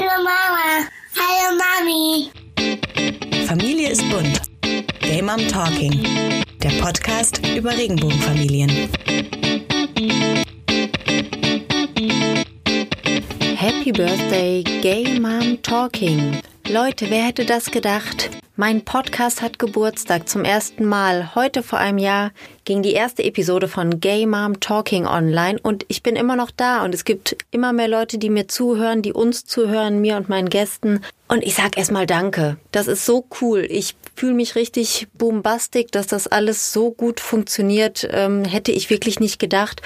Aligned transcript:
Hallo 0.00 0.22
Mama. 0.22 0.86
Hallo 1.18 1.58
Mami. 1.58 2.30
Familie 3.48 3.88
ist 3.90 4.08
bunt. 4.08 4.40
Gay 5.00 5.20
Mom 5.20 5.38
Talking. 5.48 6.44
Der 6.62 6.70
Podcast 6.80 7.44
über 7.44 7.76
Regenbogenfamilien. 7.76 8.70
Happy 13.56 13.90
Birthday, 13.90 14.62
Gay 14.82 15.18
Mom 15.18 15.60
Talking. 15.62 16.42
Leute, 16.68 17.10
wer 17.10 17.24
hätte 17.24 17.44
das 17.44 17.68
gedacht? 17.68 18.30
Mein 18.60 18.84
Podcast 18.84 19.40
hat 19.40 19.60
Geburtstag 19.60 20.28
zum 20.28 20.42
ersten 20.42 20.84
Mal. 20.84 21.36
Heute 21.36 21.62
vor 21.62 21.78
einem 21.78 21.98
Jahr 21.98 22.32
ging 22.64 22.82
die 22.82 22.90
erste 22.90 23.22
Episode 23.22 23.68
von 23.68 24.00
Gay 24.00 24.26
Mom 24.26 24.58
Talking 24.58 25.06
online 25.06 25.60
und 25.62 25.86
ich 25.86 26.02
bin 26.02 26.16
immer 26.16 26.34
noch 26.34 26.50
da 26.50 26.84
und 26.84 26.92
es 26.92 27.04
gibt 27.04 27.36
immer 27.52 27.72
mehr 27.72 27.86
Leute, 27.86 28.18
die 28.18 28.30
mir 28.30 28.48
zuhören, 28.48 29.00
die 29.00 29.12
uns 29.12 29.44
zuhören, 29.44 30.00
mir 30.00 30.16
und 30.16 30.28
meinen 30.28 30.48
Gästen. 30.48 31.04
Und 31.28 31.44
ich 31.44 31.54
sag 31.54 31.78
erstmal 31.78 32.08
Danke. 32.08 32.56
Das 32.72 32.88
ist 32.88 33.06
so 33.06 33.26
cool. 33.40 33.64
Ich 33.70 33.94
fühle 34.18 34.34
mich 34.34 34.56
richtig 34.56 35.06
boombastic, 35.14 35.92
dass 35.92 36.08
das 36.08 36.26
alles 36.26 36.72
so 36.72 36.90
gut 36.90 37.20
funktioniert. 37.20 38.06
Ähm, 38.10 38.44
hätte 38.44 38.72
ich 38.72 38.90
wirklich 38.90 39.20
nicht 39.20 39.38
gedacht. 39.38 39.80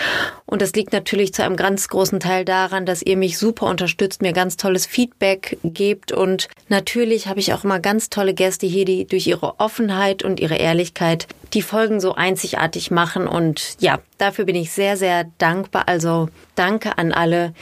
Und 0.47 0.63
das 0.63 0.73
liegt 0.73 0.93
natürlich 0.93 1.35
zu 1.35 1.45
einem 1.45 1.57
ganz 1.57 1.89
großen 1.89 2.19
Teil 2.19 2.47
daran, 2.47 2.87
dass 2.87 3.03
ihr 3.03 3.19
mich 3.19 3.37
super 3.37 3.67
unterstützt, 3.67 4.23
mir 4.23 4.33
ganz 4.33 4.57
tolles 4.57 4.87
Feedback 4.87 5.59
gebt. 5.63 6.13
Und 6.13 6.49
natürlich 6.69 7.27
habe 7.27 7.41
ich 7.41 7.53
auch 7.53 7.65
immer 7.65 7.79
ganz 7.79 8.09
tolle 8.09 8.33
Gäste 8.33 8.67
hier, 8.67 8.87
die 8.87 9.05
durch 9.05 9.27
ihre 9.27 9.61
Offenheit 9.61 10.23
und 10.23 10.41
ihre 10.41 10.57
Ehrlichkeit 10.57 11.27
die 11.53 11.63
Folgen 11.63 12.01
so 12.01 12.15
einzigartig 12.15 12.91
machen. 12.91 13.29
Und 13.29 13.77
ja, 13.80 14.01
dafür 14.17 14.47
bin 14.47 14.57
ich 14.57 14.73
sehr, 14.73 14.97
sehr 14.97 15.25
dankbar. 15.37 15.89
Also 15.89 16.30
danke 16.55 16.97
an 16.97 17.13
alle, 17.13 17.53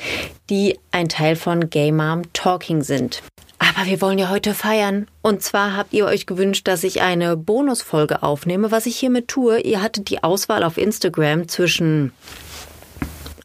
die 0.49 0.79
ein 0.93 1.09
Teil 1.09 1.35
von 1.35 1.69
Gay 1.69 1.91
Mom 1.91 2.33
Talking 2.33 2.83
sind. 2.83 3.23
Aber 3.81 3.89
wir 3.89 4.03
wollen 4.03 4.19
ja 4.19 4.29
heute 4.29 4.53
feiern. 4.53 5.07
Und 5.23 5.43
zwar 5.43 5.75
habt 5.75 5.95
ihr 5.95 6.05
euch 6.05 6.27
gewünscht, 6.27 6.69
dass 6.69 6.85
ich 6.85 7.01
eine 7.01 7.35
Bonusfolge 7.35 8.23
aufnehme, 8.23 8.71
was 8.71 8.85
ich 8.85 8.99
hiermit 8.99 9.29
tue. 9.29 9.59
Ihr 9.61 9.81
hattet 9.81 10.11
die 10.11 10.23
Auswahl 10.23 10.65
auf 10.65 10.77
Instagram 10.77 11.49
zwischen 11.49 12.13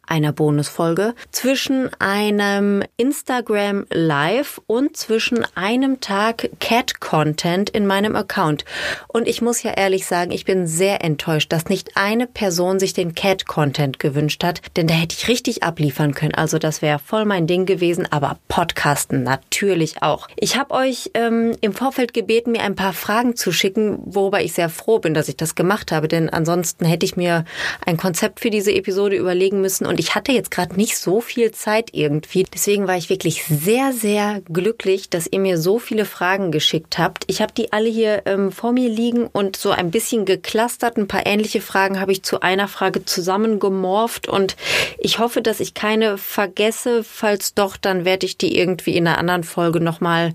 einer 0.06 0.32
Bonusfolge, 0.32 1.14
zwischen 1.30 1.90
einem 1.98 2.82
Instagram 2.96 3.86
Live 3.92 4.60
und 4.66 4.96
zwischen 4.96 5.46
einem 5.54 6.00
Tag 6.00 6.50
Cat 6.60 7.00
Content 7.00 7.70
in 7.70 7.86
meinem 7.86 8.16
Account. 8.16 8.64
Und 9.08 9.28
ich 9.28 9.42
muss 9.42 9.62
ja 9.62 9.72
ehrlich 9.72 10.06
sagen, 10.06 10.30
ich 10.30 10.44
bin 10.44 10.66
sehr 10.66 11.02
enttäuscht, 11.04 11.52
dass 11.52 11.66
nicht 11.66 11.96
eine 11.96 12.26
Person 12.26 12.78
sich 12.78 12.92
den 12.92 13.14
Cat 13.14 13.46
Content 13.46 13.98
gewünscht 13.98 14.44
hat, 14.44 14.60
denn 14.76 14.86
da 14.86 14.94
hätte 14.94 15.16
ich 15.18 15.28
richtig 15.28 15.62
abliefern 15.62 16.14
können. 16.14 16.34
Also 16.34 16.58
das 16.58 16.82
wäre 16.82 16.98
voll 16.98 17.24
mein 17.24 17.46
Ding 17.46 17.66
gewesen, 17.66 18.06
aber 18.10 18.38
Podcasten 18.48 19.22
natürlich 19.22 20.02
auch. 20.02 20.28
Ich 20.36 20.56
habe 20.56 20.74
euch 20.74 21.10
ähm, 21.14 21.56
im 21.60 21.72
Vorfeld 21.72 22.14
gebeten, 22.14 22.52
mir 22.52 22.62
ein 22.62 22.76
paar 22.76 22.92
Fragen 22.92 23.36
zu 23.36 23.52
schicken, 23.52 23.98
worüber 24.04 24.40
ich 24.40 24.52
sehr 24.52 24.68
froh 24.68 24.98
bin, 24.98 25.14
dass 25.14 25.28
ich 25.28 25.36
das 25.36 25.54
gemacht 25.54 25.92
habe, 25.92 26.08
denn 26.08 26.30
ansonsten 26.30 26.84
hätte 26.84 27.06
ich 27.06 27.16
mir 27.16 27.44
ein 27.84 27.96
Konzept 27.96 28.40
für 28.40 28.50
diese 28.50 28.72
Episode 28.72 29.16
überlegen 29.16 29.60
müssen 29.60 29.86
und 29.86 29.95
und 29.96 30.00
ich 30.00 30.14
hatte 30.14 30.30
jetzt 30.30 30.50
gerade 30.50 30.76
nicht 30.76 30.98
so 30.98 31.22
viel 31.22 31.52
Zeit 31.52 31.88
irgendwie. 31.92 32.42
Deswegen 32.42 32.86
war 32.86 32.98
ich 32.98 33.08
wirklich 33.08 33.44
sehr, 33.44 33.94
sehr 33.94 34.42
glücklich, 34.42 35.08
dass 35.08 35.26
ihr 35.26 35.40
mir 35.40 35.56
so 35.56 35.78
viele 35.78 36.04
Fragen 36.04 36.52
geschickt 36.52 36.98
habt. 36.98 37.24
Ich 37.28 37.40
habe 37.40 37.54
die 37.56 37.72
alle 37.72 37.88
hier 37.88 38.20
ähm, 38.26 38.52
vor 38.52 38.72
mir 38.72 38.90
liegen 38.90 39.26
und 39.26 39.56
so 39.56 39.70
ein 39.70 39.90
bisschen 39.90 40.26
geklustert. 40.26 40.98
Ein 40.98 41.08
paar 41.08 41.24
ähnliche 41.24 41.62
Fragen 41.62 41.98
habe 41.98 42.12
ich 42.12 42.22
zu 42.22 42.40
einer 42.40 42.68
Frage 42.68 43.06
zusammengemorft 43.06 44.28
und 44.28 44.56
ich 44.98 45.18
hoffe, 45.18 45.40
dass 45.40 45.60
ich 45.60 45.72
keine 45.72 46.18
vergesse. 46.18 47.02
Falls 47.02 47.54
doch, 47.54 47.78
dann 47.78 48.04
werde 48.04 48.26
ich 48.26 48.36
die 48.36 48.58
irgendwie 48.58 48.98
in 48.98 49.08
einer 49.08 49.16
anderen 49.16 49.44
Folge 49.44 49.80
nochmal 49.80 50.34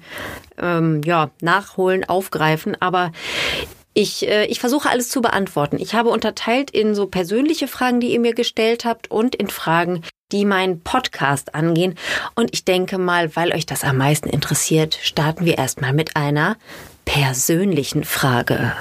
ähm, 0.60 1.02
ja, 1.06 1.30
nachholen, 1.40 2.04
aufgreifen. 2.04 2.78
Aber 2.80 3.12
ich, 3.94 4.28
äh, 4.28 4.46
ich 4.46 4.60
versuche 4.60 4.90
alles 4.90 5.10
zu 5.10 5.22
beantworten. 5.22 5.78
Ich 5.80 5.94
habe 5.94 6.10
unterteilt 6.10 6.72
in 6.72 6.96
so 6.96 7.08
persönliche 7.08 7.68
Fragen, 7.68 8.00
die 8.00 8.14
ihr 8.14 8.20
mir 8.20 8.34
gestellt 8.34 8.86
habt 8.86 9.12
und 9.12 9.36
in 9.36 9.48
Fragen, 9.48 10.02
die 10.32 10.46
meinen 10.46 10.82
Podcast 10.82 11.56
angehen. 11.56 11.96
Und 12.36 12.54
ich 12.54 12.64
denke 12.64 12.98
mal, 12.98 13.36
weil 13.36 13.54
euch 13.54 13.66
das 13.66 13.84
am 13.84 13.98
meisten 13.98 14.30
interessiert, 14.30 14.98
starten 15.02 15.46
wir 15.46 15.58
erstmal 15.58 15.94
mit 15.94 16.16
einer 16.16 16.56
persönlichen 17.04 18.06
Frage. 18.06 18.74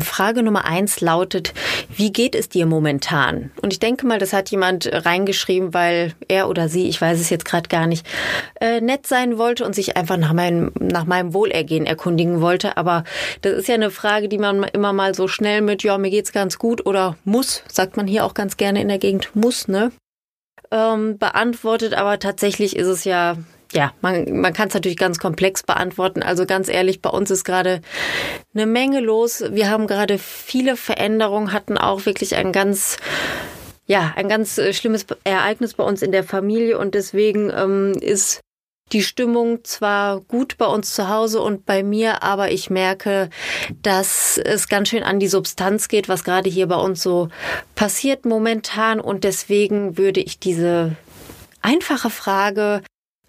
Frage 0.00 0.42
Nummer 0.42 0.64
eins 0.64 1.00
lautet, 1.00 1.54
wie 1.96 2.12
geht 2.12 2.34
es 2.34 2.48
dir 2.48 2.66
momentan? 2.66 3.50
Und 3.62 3.72
ich 3.72 3.80
denke 3.80 4.06
mal, 4.06 4.18
das 4.18 4.32
hat 4.32 4.50
jemand 4.50 4.88
reingeschrieben, 4.92 5.74
weil 5.74 6.14
er 6.28 6.48
oder 6.48 6.68
sie, 6.68 6.88
ich 6.88 7.00
weiß 7.00 7.20
es 7.20 7.30
jetzt 7.30 7.44
gerade 7.44 7.68
gar 7.68 7.86
nicht, 7.86 8.06
äh, 8.60 8.80
nett 8.80 9.06
sein 9.06 9.38
wollte 9.38 9.64
und 9.64 9.74
sich 9.74 9.96
einfach 9.96 10.16
nach 10.16 10.32
meinem, 10.32 10.72
nach 10.78 11.04
meinem 11.04 11.34
Wohlergehen 11.34 11.86
erkundigen 11.86 12.40
wollte. 12.40 12.76
Aber 12.76 13.04
das 13.42 13.54
ist 13.54 13.68
ja 13.68 13.74
eine 13.74 13.90
Frage, 13.90 14.28
die 14.28 14.38
man 14.38 14.62
immer 14.64 14.92
mal 14.92 15.14
so 15.14 15.28
schnell 15.28 15.60
mit, 15.60 15.82
ja, 15.82 15.98
mir 15.98 16.10
geht's 16.10 16.32
ganz 16.32 16.58
gut 16.58 16.86
oder 16.86 17.16
muss, 17.24 17.62
sagt 17.68 17.96
man 17.96 18.06
hier 18.06 18.24
auch 18.24 18.34
ganz 18.34 18.56
gerne 18.56 18.80
in 18.80 18.88
der 18.88 18.98
Gegend, 18.98 19.30
muss, 19.34 19.68
ne? 19.68 19.92
Ähm, 20.70 21.18
beantwortet. 21.18 21.94
Aber 21.94 22.18
tatsächlich 22.18 22.76
ist 22.76 22.86
es 22.86 23.04
ja 23.04 23.36
ja, 23.72 23.92
man, 24.02 24.40
man 24.40 24.52
kann 24.52 24.68
es 24.68 24.74
natürlich 24.74 24.98
ganz 24.98 25.18
komplex 25.18 25.62
beantworten. 25.62 26.22
Also 26.22 26.46
ganz 26.46 26.68
ehrlich, 26.68 27.00
bei 27.00 27.10
uns 27.10 27.30
ist 27.30 27.44
gerade 27.44 27.80
eine 28.54 28.66
Menge 28.66 29.00
los. 29.00 29.42
Wir 29.50 29.70
haben 29.70 29.86
gerade 29.86 30.18
viele 30.18 30.76
Veränderungen, 30.76 31.52
hatten 31.52 31.78
auch 31.78 32.06
wirklich 32.06 32.36
ein 32.36 32.52
ganz 32.52 32.98
ja, 33.86 34.12
ein 34.16 34.28
ganz 34.28 34.58
äh, 34.58 34.72
schlimmes 34.72 35.06
Ereignis 35.24 35.74
bei 35.74 35.84
uns 35.84 36.02
in 36.02 36.12
der 36.12 36.24
Familie 36.24 36.78
und 36.78 36.94
deswegen 36.94 37.50
ähm, 37.50 37.92
ist 38.00 38.40
die 38.92 39.02
Stimmung 39.02 39.64
zwar 39.64 40.20
gut 40.20 40.56
bei 40.58 40.66
uns 40.66 40.94
zu 40.94 41.08
Hause 41.08 41.40
und 41.40 41.66
bei 41.66 41.82
mir, 41.82 42.22
aber 42.22 42.52
ich 42.52 42.70
merke, 42.70 43.30
dass 43.82 44.38
es 44.38 44.68
ganz 44.68 44.88
schön 44.88 45.02
an 45.02 45.18
die 45.18 45.28
Substanz 45.28 45.88
geht, 45.88 46.08
was 46.08 46.24
gerade 46.24 46.48
hier 46.48 46.68
bei 46.68 46.76
uns 46.76 47.02
so 47.02 47.28
passiert 47.74 48.24
momentan 48.24 49.00
und 49.00 49.24
deswegen 49.24 49.98
würde 49.98 50.20
ich 50.20 50.38
diese 50.38 50.94
einfache 51.62 52.10
Frage 52.10 52.82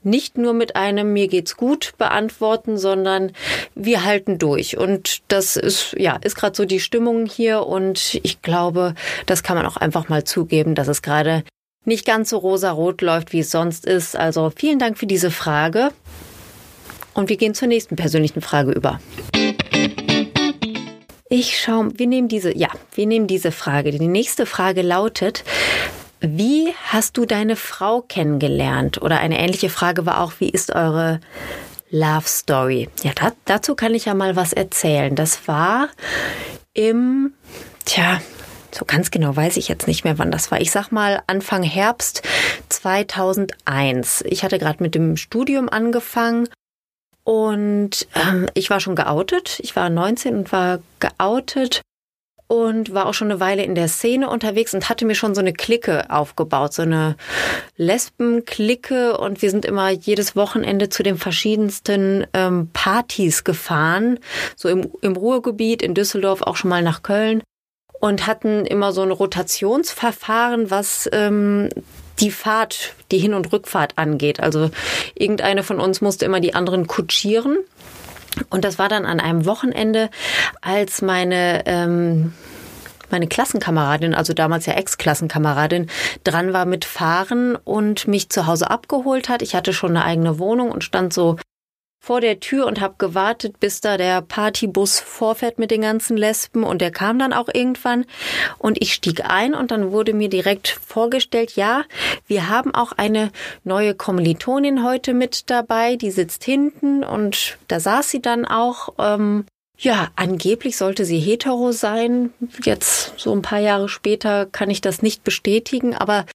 nicht 0.05 0.37
nur 0.37 0.53
mit 0.53 0.75
einem 0.75 1.13
mir 1.13 1.27
geht's 1.27 1.57
gut 1.57 1.93
beantworten, 1.97 2.77
sondern 2.77 3.31
wir 3.75 4.03
halten 4.03 4.39
durch. 4.39 4.77
Und 4.77 5.21
das 5.27 5.55
ist, 5.55 5.95
ja, 5.97 6.17
ist 6.17 6.35
gerade 6.35 6.55
so 6.55 6.65
die 6.65 6.79
Stimmung 6.79 7.25
hier. 7.25 7.65
Und 7.65 8.19
ich 8.23 8.41
glaube, 8.41 8.95
das 9.25 9.43
kann 9.43 9.57
man 9.57 9.65
auch 9.65 9.77
einfach 9.77 10.09
mal 10.09 10.23
zugeben, 10.23 10.75
dass 10.75 10.87
es 10.87 11.01
gerade 11.01 11.43
nicht 11.85 12.05
ganz 12.05 12.29
so 12.29 12.37
rosarot 12.37 13.01
läuft, 13.01 13.33
wie 13.33 13.39
es 13.39 13.51
sonst 13.51 13.85
ist. 13.85 14.15
Also 14.15 14.51
vielen 14.55 14.79
Dank 14.79 14.97
für 14.97 15.07
diese 15.07 15.31
Frage. 15.31 15.89
Und 17.13 17.29
wir 17.29 17.37
gehen 17.37 17.53
zur 17.53 17.67
nächsten 17.67 17.95
persönlichen 17.95 18.41
Frage 18.41 18.71
über. 18.71 18.99
Ich 21.29 21.59
schaue, 21.59 21.89
wir 21.95 22.07
nehmen 22.07 22.27
diese, 22.27 22.55
ja, 22.55 22.69
wir 22.93 23.07
nehmen 23.07 23.27
diese 23.27 23.51
Frage. 23.51 23.91
Die 23.91 24.07
nächste 24.07 24.45
Frage 24.45 24.81
lautet, 24.81 25.43
wie 26.23 26.73
hast 26.85 27.17
du 27.17 27.25
deine 27.25 27.57
Frau 27.57 28.01
kennengelernt? 28.01 29.01
Oder 29.01 29.19
eine 29.19 29.39
ähnliche 29.39 29.69
Frage 29.69 30.05
war 30.05 30.21
auch, 30.21 30.33
wie 30.39 30.49
ist 30.49 30.73
eure 30.73 31.19
Love 31.89 32.27
Story? 32.27 32.89
Ja, 33.03 33.11
da, 33.13 33.33
dazu 33.45 33.75
kann 33.75 33.93
ich 33.93 34.05
ja 34.05 34.13
mal 34.13 34.37
was 34.37 34.53
erzählen. 34.53 35.15
Das 35.15 35.47
war 35.49 35.89
im, 36.73 37.33
tja, 37.83 38.21
so 38.71 38.85
ganz 38.85 39.11
genau 39.11 39.35
weiß 39.35 39.57
ich 39.57 39.67
jetzt 39.67 39.85
nicht 39.85 40.05
mehr, 40.05 40.17
wann 40.17 40.31
das 40.31 40.49
war. 40.49 40.61
Ich 40.61 40.71
sag 40.71 40.91
mal 40.91 41.21
Anfang 41.27 41.61
Herbst 41.61 42.23
2001. 42.69 44.23
Ich 44.25 44.43
hatte 44.43 44.59
gerade 44.59 44.81
mit 44.81 44.95
dem 44.95 45.17
Studium 45.17 45.67
angefangen 45.67 46.47
und 47.25 48.07
ähm, 48.15 48.47
ich 48.53 48.69
war 48.69 48.79
schon 48.79 48.95
geoutet. 48.95 49.59
Ich 49.61 49.75
war 49.75 49.89
19 49.89 50.35
und 50.35 50.51
war 50.53 50.79
geoutet 50.99 51.81
und 52.47 52.93
war 52.93 53.05
auch 53.05 53.13
schon 53.13 53.31
eine 53.31 53.39
Weile 53.39 53.63
in 53.63 53.75
der 53.75 53.87
Szene 53.87 54.29
unterwegs 54.29 54.73
und 54.73 54.89
hatte 54.89 55.05
mir 55.05 55.15
schon 55.15 55.35
so 55.35 55.41
eine 55.41 55.53
Clique 55.53 56.09
aufgebaut, 56.09 56.73
so 56.73 56.81
eine 56.81 57.15
Lesbenklicke 57.77 59.17
und 59.17 59.41
wir 59.41 59.49
sind 59.49 59.65
immer 59.65 59.89
jedes 59.89 60.35
Wochenende 60.35 60.89
zu 60.89 61.03
den 61.03 61.17
verschiedensten 61.17 62.27
ähm, 62.33 62.69
Partys 62.73 63.43
gefahren, 63.43 64.19
so 64.55 64.69
im, 64.69 64.91
im 65.01 65.15
Ruhrgebiet, 65.15 65.81
in 65.81 65.93
Düsseldorf, 65.93 66.41
auch 66.41 66.55
schon 66.55 66.69
mal 66.69 66.81
nach 66.81 67.03
Köln 67.03 67.41
und 67.99 68.27
hatten 68.27 68.65
immer 68.65 68.91
so 68.91 69.01
ein 69.01 69.11
Rotationsverfahren, 69.11 70.69
was 70.69 71.09
ähm, 71.13 71.69
die 72.19 72.31
Fahrt, 72.31 72.93
die 73.11 73.17
Hin- 73.17 73.33
und 73.33 73.53
Rückfahrt 73.53 73.97
angeht. 73.97 74.39
Also 74.41 74.69
irgendeine 75.15 75.63
von 75.63 75.79
uns 75.79 76.01
musste 76.01 76.25
immer 76.25 76.39
die 76.39 76.53
anderen 76.53 76.87
kutschieren. 76.87 77.57
Und 78.49 78.65
das 78.65 78.79
war 78.79 78.89
dann 78.89 79.05
an 79.05 79.19
einem 79.19 79.45
Wochenende, 79.45 80.09
als 80.61 81.01
meine 81.01 81.63
ähm, 81.65 82.33
meine 83.13 83.27
Klassenkameradin, 83.27 84.15
also 84.15 84.33
damals 84.33 84.65
ja 84.65 84.73
Ex-Klassenkameradin, 84.73 85.87
dran 86.23 86.51
war 86.51 86.65
mit 86.65 86.83
Fahren 86.83 87.55
und 87.55 88.07
mich 88.07 88.29
zu 88.29 88.47
Hause 88.47 88.71
abgeholt 88.71 89.29
hat. 89.29 89.43
Ich 89.43 89.55
hatte 89.55 89.71
schon 89.71 89.91
eine 89.91 90.03
eigene 90.03 90.39
Wohnung 90.39 90.71
und 90.71 90.83
stand 90.83 91.13
so 91.13 91.37
vor 92.03 92.19
der 92.19 92.41
Tür 92.41 92.65
und 92.65 92.81
habe 92.81 92.95
gewartet, 92.97 93.61
bis 93.61 93.79
da 93.79 93.95
der 93.95 94.21
Partybus 94.21 94.99
vorfährt 94.99 95.57
mit 95.57 95.71
den 95.71 95.79
ganzen 95.79 96.17
Lesben 96.17 96.65
und 96.65 96.81
der 96.81 96.91
kam 96.91 97.17
dann 97.17 97.31
auch 97.31 97.47
irgendwann 97.53 98.03
und 98.57 98.81
ich 98.81 98.93
stieg 98.93 99.23
ein 99.23 99.53
und 99.53 99.71
dann 99.71 99.93
wurde 99.93 100.13
mir 100.13 100.27
direkt 100.27 100.67
vorgestellt, 100.85 101.55
ja, 101.55 101.85
wir 102.27 102.49
haben 102.49 102.75
auch 102.75 102.91
eine 102.91 103.31
neue 103.63 103.95
Kommilitonin 103.95 104.83
heute 104.83 105.13
mit 105.13 105.49
dabei, 105.49 105.95
die 105.95 106.11
sitzt 106.11 106.43
hinten 106.43 107.05
und 107.05 107.57
da 107.69 107.79
saß 107.79 108.09
sie 108.09 108.21
dann 108.21 108.45
auch. 108.45 108.89
Ähm, 108.99 109.45
ja, 109.77 110.09
angeblich 110.17 110.75
sollte 110.75 111.05
sie 111.05 111.19
hetero 111.19 111.71
sein. 111.71 112.33
Jetzt 112.63 113.13
so 113.17 113.33
ein 113.33 113.41
paar 113.41 113.59
Jahre 113.59 113.87
später 113.87 114.45
kann 114.45 114.69
ich 114.69 114.81
das 114.81 115.01
nicht 115.01 115.23
bestätigen, 115.23 115.95
aber 115.95 116.25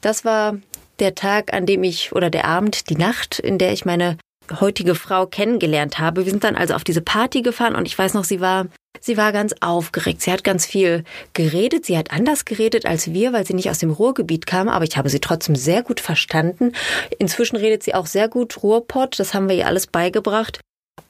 das 0.00 0.24
war 0.24 0.56
der 1.00 1.16
Tag, 1.16 1.52
an 1.52 1.66
dem 1.66 1.82
ich, 1.82 2.12
oder 2.12 2.30
der 2.30 2.44
Abend, 2.44 2.90
die 2.90 2.96
Nacht, 2.96 3.40
in 3.40 3.58
der 3.58 3.72
ich 3.72 3.84
meine 3.84 4.16
heutige 4.60 4.94
Frau 4.94 5.26
kennengelernt 5.26 5.98
habe. 5.98 6.24
Wir 6.24 6.30
sind 6.30 6.44
dann 6.44 6.56
also 6.56 6.74
auf 6.74 6.84
diese 6.84 7.00
Party 7.00 7.42
gefahren 7.42 7.74
und 7.74 7.86
ich 7.86 7.98
weiß 7.98 8.14
noch, 8.14 8.24
sie 8.24 8.40
war, 8.40 8.66
sie 9.00 9.16
war 9.16 9.32
ganz 9.32 9.54
aufgeregt. 9.60 10.22
Sie 10.22 10.32
hat 10.32 10.44
ganz 10.44 10.66
viel 10.66 11.04
geredet. 11.32 11.86
Sie 11.86 11.98
hat 11.98 12.12
anders 12.12 12.44
geredet 12.44 12.86
als 12.86 13.12
wir, 13.12 13.32
weil 13.32 13.46
sie 13.46 13.54
nicht 13.54 13.70
aus 13.70 13.78
dem 13.78 13.90
Ruhrgebiet 13.90 14.46
kam, 14.46 14.68
aber 14.68 14.84
ich 14.84 14.96
habe 14.96 15.08
sie 15.08 15.20
trotzdem 15.20 15.56
sehr 15.56 15.82
gut 15.82 16.00
verstanden. 16.00 16.72
Inzwischen 17.18 17.56
redet 17.56 17.82
sie 17.82 17.94
auch 17.94 18.06
sehr 18.06 18.28
gut 18.28 18.62
Ruhrpott. 18.62 19.18
Das 19.18 19.34
haben 19.34 19.48
wir 19.48 19.56
ihr 19.56 19.66
alles 19.66 19.86
beigebracht. 19.86 20.60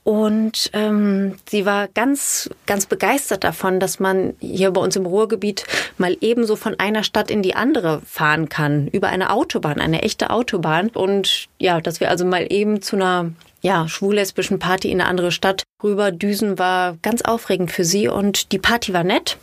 Und 0.06 0.70
ähm, 0.72 1.34
sie 1.48 1.66
war 1.66 1.88
ganz, 1.88 2.48
ganz 2.66 2.86
begeistert 2.86 3.42
davon, 3.42 3.80
dass 3.80 3.98
man 3.98 4.34
hier 4.38 4.70
bei 4.70 4.80
uns 4.80 4.94
im 4.94 5.04
Ruhrgebiet 5.04 5.66
mal 5.98 6.16
ebenso 6.20 6.54
von 6.54 6.78
einer 6.78 7.02
Stadt 7.02 7.28
in 7.28 7.42
die 7.42 7.56
andere 7.56 8.00
fahren 8.06 8.48
kann, 8.48 8.86
über 8.86 9.08
eine 9.08 9.30
Autobahn, 9.30 9.80
eine 9.80 10.02
echte 10.02 10.30
Autobahn. 10.30 10.90
Und 10.90 11.46
ja, 11.58 11.80
dass 11.80 11.98
wir 11.98 12.08
also 12.08 12.24
mal 12.24 12.46
eben 12.48 12.82
zu 12.82 12.94
einer 12.94 13.32
ja, 13.62 13.88
schwul-lesbischen 13.88 14.60
Party 14.60 14.92
in 14.92 15.00
eine 15.00 15.10
andere 15.10 15.32
Stadt 15.32 15.64
rüber 15.82 16.12
düsen, 16.12 16.56
war 16.56 16.96
ganz 17.02 17.22
aufregend 17.22 17.72
für 17.72 17.84
sie. 17.84 18.06
Und 18.06 18.52
die 18.52 18.58
Party 18.58 18.92
war 18.92 19.02
nett. 19.02 19.38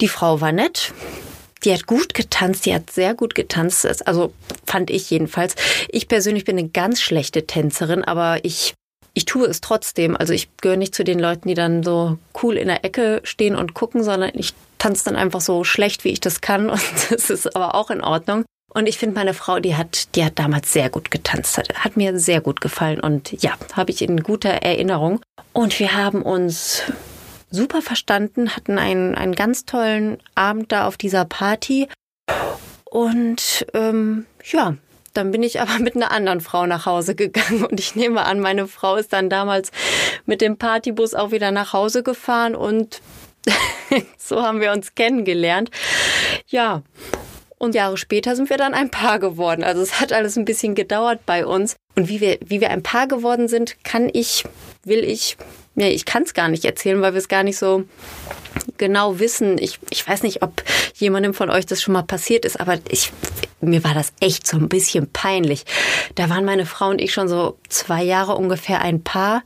Die 0.00 0.08
Frau 0.08 0.40
war 0.40 0.52
nett. 0.52 0.92
Die 1.64 1.72
hat 1.72 1.86
gut 1.86 2.14
getanzt, 2.14 2.66
die 2.66 2.74
hat 2.74 2.90
sehr 2.90 3.14
gut 3.14 3.34
getanzt, 3.34 4.06
also 4.06 4.32
fand 4.64 4.90
ich 4.90 5.10
jedenfalls. 5.10 5.56
Ich 5.88 6.06
persönlich 6.06 6.44
bin 6.44 6.56
eine 6.56 6.68
ganz 6.68 7.00
schlechte 7.00 7.48
Tänzerin, 7.48 8.04
aber 8.04 8.44
ich 8.44 8.74
ich 9.16 9.24
tue 9.24 9.46
es 9.46 9.62
trotzdem. 9.62 10.14
Also 10.14 10.34
ich 10.34 10.54
gehöre 10.58 10.76
nicht 10.76 10.94
zu 10.94 11.02
den 11.02 11.18
Leuten, 11.18 11.48
die 11.48 11.54
dann 11.54 11.82
so 11.82 12.18
cool 12.42 12.58
in 12.58 12.68
der 12.68 12.84
Ecke 12.84 13.22
stehen 13.24 13.56
und 13.56 13.72
gucken, 13.72 14.04
sondern 14.04 14.30
ich 14.34 14.52
tanze 14.76 15.06
dann 15.06 15.16
einfach 15.16 15.40
so 15.40 15.64
schlecht, 15.64 16.04
wie 16.04 16.10
ich 16.10 16.20
das 16.20 16.42
kann. 16.42 16.68
Und 16.70 16.82
das 17.08 17.30
ist 17.30 17.56
aber 17.56 17.74
auch 17.74 17.90
in 17.90 18.02
Ordnung. 18.02 18.44
Und 18.74 18.86
ich 18.86 18.98
finde, 18.98 19.14
meine 19.14 19.32
Frau, 19.32 19.58
die 19.58 19.74
hat, 19.74 20.14
die 20.14 20.24
hat 20.24 20.38
damals 20.38 20.70
sehr 20.70 20.90
gut 20.90 21.10
getanzt, 21.10 21.56
hat, 21.56 21.74
hat 21.76 21.96
mir 21.96 22.18
sehr 22.18 22.42
gut 22.42 22.60
gefallen. 22.60 23.00
Und 23.00 23.42
ja, 23.42 23.54
habe 23.72 23.90
ich 23.90 24.02
in 24.02 24.22
guter 24.22 24.50
Erinnerung. 24.50 25.22
Und 25.54 25.78
wir 25.80 25.94
haben 25.94 26.20
uns 26.20 26.82
super 27.50 27.80
verstanden, 27.80 28.54
hatten 28.54 28.78
einen, 28.78 29.14
einen 29.14 29.34
ganz 29.34 29.64
tollen 29.64 30.18
Abend 30.34 30.72
da 30.72 30.86
auf 30.86 30.98
dieser 30.98 31.24
Party. 31.24 31.88
Und 32.84 33.66
ähm, 33.72 34.26
ja, 34.44 34.76
dann 35.16 35.30
bin 35.30 35.42
ich 35.42 35.60
aber 35.60 35.78
mit 35.80 35.96
einer 35.96 36.10
anderen 36.10 36.40
Frau 36.40 36.66
nach 36.66 36.86
Hause 36.86 37.14
gegangen 37.14 37.64
und 37.64 37.80
ich 37.80 37.94
nehme 37.94 38.24
an, 38.24 38.40
meine 38.40 38.66
Frau 38.68 38.96
ist 38.96 39.12
dann 39.12 39.30
damals 39.30 39.70
mit 40.24 40.40
dem 40.40 40.56
Partybus 40.56 41.14
auch 41.14 41.30
wieder 41.30 41.50
nach 41.50 41.72
Hause 41.72 42.02
gefahren 42.02 42.54
und 42.54 43.00
so 44.18 44.42
haben 44.42 44.60
wir 44.60 44.72
uns 44.72 44.94
kennengelernt. 44.94 45.70
Ja. 46.48 46.82
Und 47.58 47.74
Jahre 47.74 47.96
später 47.96 48.36
sind 48.36 48.50
wir 48.50 48.58
dann 48.58 48.74
ein 48.74 48.90
Paar 48.90 49.18
geworden. 49.18 49.64
Also 49.64 49.80
es 49.80 49.98
hat 49.98 50.12
alles 50.12 50.36
ein 50.36 50.44
bisschen 50.44 50.74
gedauert 50.74 51.20
bei 51.24 51.46
uns. 51.46 51.76
Und 51.94 52.10
wie 52.10 52.20
wir, 52.20 52.38
wie 52.44 52.60
wir 52.60 52.68
ein 52.68 52.82
Paar 52.82 53.08
geworden 53.08 53.48
sind, 53.48 53.82
kann 53.82 54.10
ich, 54.12 54.44
will 54.84 55.02
ich, 55.02 55.38
ja, 55.76 55.86
ich 55.86 56.04
kann 56.04 56.22
es 56.22 56.34
gar 56.34 56.48
nicht 56.48 56.64
erzählen, 56.64 57.00
weil 57.02 57.12
wir 57.12 57.18
es 57.18 57.28
gar 57.28 57.42
nicht 57.42 57.58
so 57.58 57.84
genau 58.78 59.18
wissen. 59.18 59.58
Ich, 59.58 59.78
ich 59.90 60.06
weiß 60.06 60.22
nicht, 60.22 60.42
ob 60.42 60.62
jemandem 60.94 61.34
von 61.34 61.50
euch 61.50 61.66
das 61.66 61.82
schon 61.82 61.92
mal 61.92 62.02
passiert 62.02 62.44
ist, 62.44 62.58
aber 62.58 62.78
ich, 62.88 63.12
mir 63.60 63.84
war 63.84 63.94
das 63.94 64.12
echt 64.20 64.46
so 64.46 64.56
ein 64.56 64.68
bisschen 64.68 65.10
peinlich. 65.12 65.64
Da 66.14 66.30
waren 66.30 66.44
meine 66.44 66.66
Frau 66.66 66.88
und 66.88 67.00
ich 67.00 67.12
schon 67.12 67.28
so 67.28 67.58
zwei 67.68 68.02
Jahre 68.02 68.36
ungefähr 68.36 68.80
ein 68.80 69.02
Paar 69.02 69.42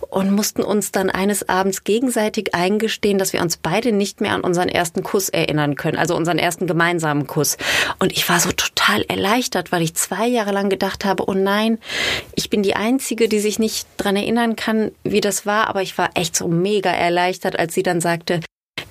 und 0.00 0.30
mussten 0.30 0.62
uns 0.62 0.92
dann 0.92 1.10
eines 1.10 1.48
Abends 1.48 1.84
gegenseitig 1.84 2.54
eingestehen, 2.54 3.18
dass 3.18 3.32
wir 3.32 3.40
uns 3.40 3.56
beide 3.56 3.92
nicht 3.92 4.20
mehr 4.20 4.32
an 4.32 4.42
unseren 4.42 4.68
ersten 4.68 5.02
Kuss 5.02 5.28
erinnern 5.28 5.76
können, 5.76 5.98
also 5.98 6.16
unseren 6.16 6.38
ersten 6.38 6.66
gemeinsamen 6.66 7.26
Kuss. 7.26 7.56
Und 7.98 8.12
ich 8.12 8.28
war 8.28 8.40
so 8.40 8.52
total 8.52 9.02
erleichtert, 9.02 9.72
weil 9.72 9.82
ich 9.82 9.94
zwei 9.94 10.26
Jahre 10.26 10.52
lang 10.52 10.70
gedacht 10.70 11.04
habe, 11.04 11.28
oh 11.28 11.34
nein, 11.34 11.78
ich 12.34 12.50
bin 12.50 12.62
die 12.62 12.76
Einzige, 12.76 13.28
die 13.28 13.40
sich 13.40 13.58
nicht 13.58 13.86
dran 13.96 14.16
erinnern 14.16 14.56
kann, 14.56 14.92
wie 15.02 15.20
das 15.20 15.46
war, 15.46 15.68
aber 15.68 15.82
ich 15.82 15.96
war 15.98 16.10
echt 16.14 16.36
so 16.36 16.48
mega 16.48 16.90
erleichtert, 16.90 17.58
als 17.58 17.74
sie 17.74 17.82
dann 17.82 18.00
sagte, 18.00 18.40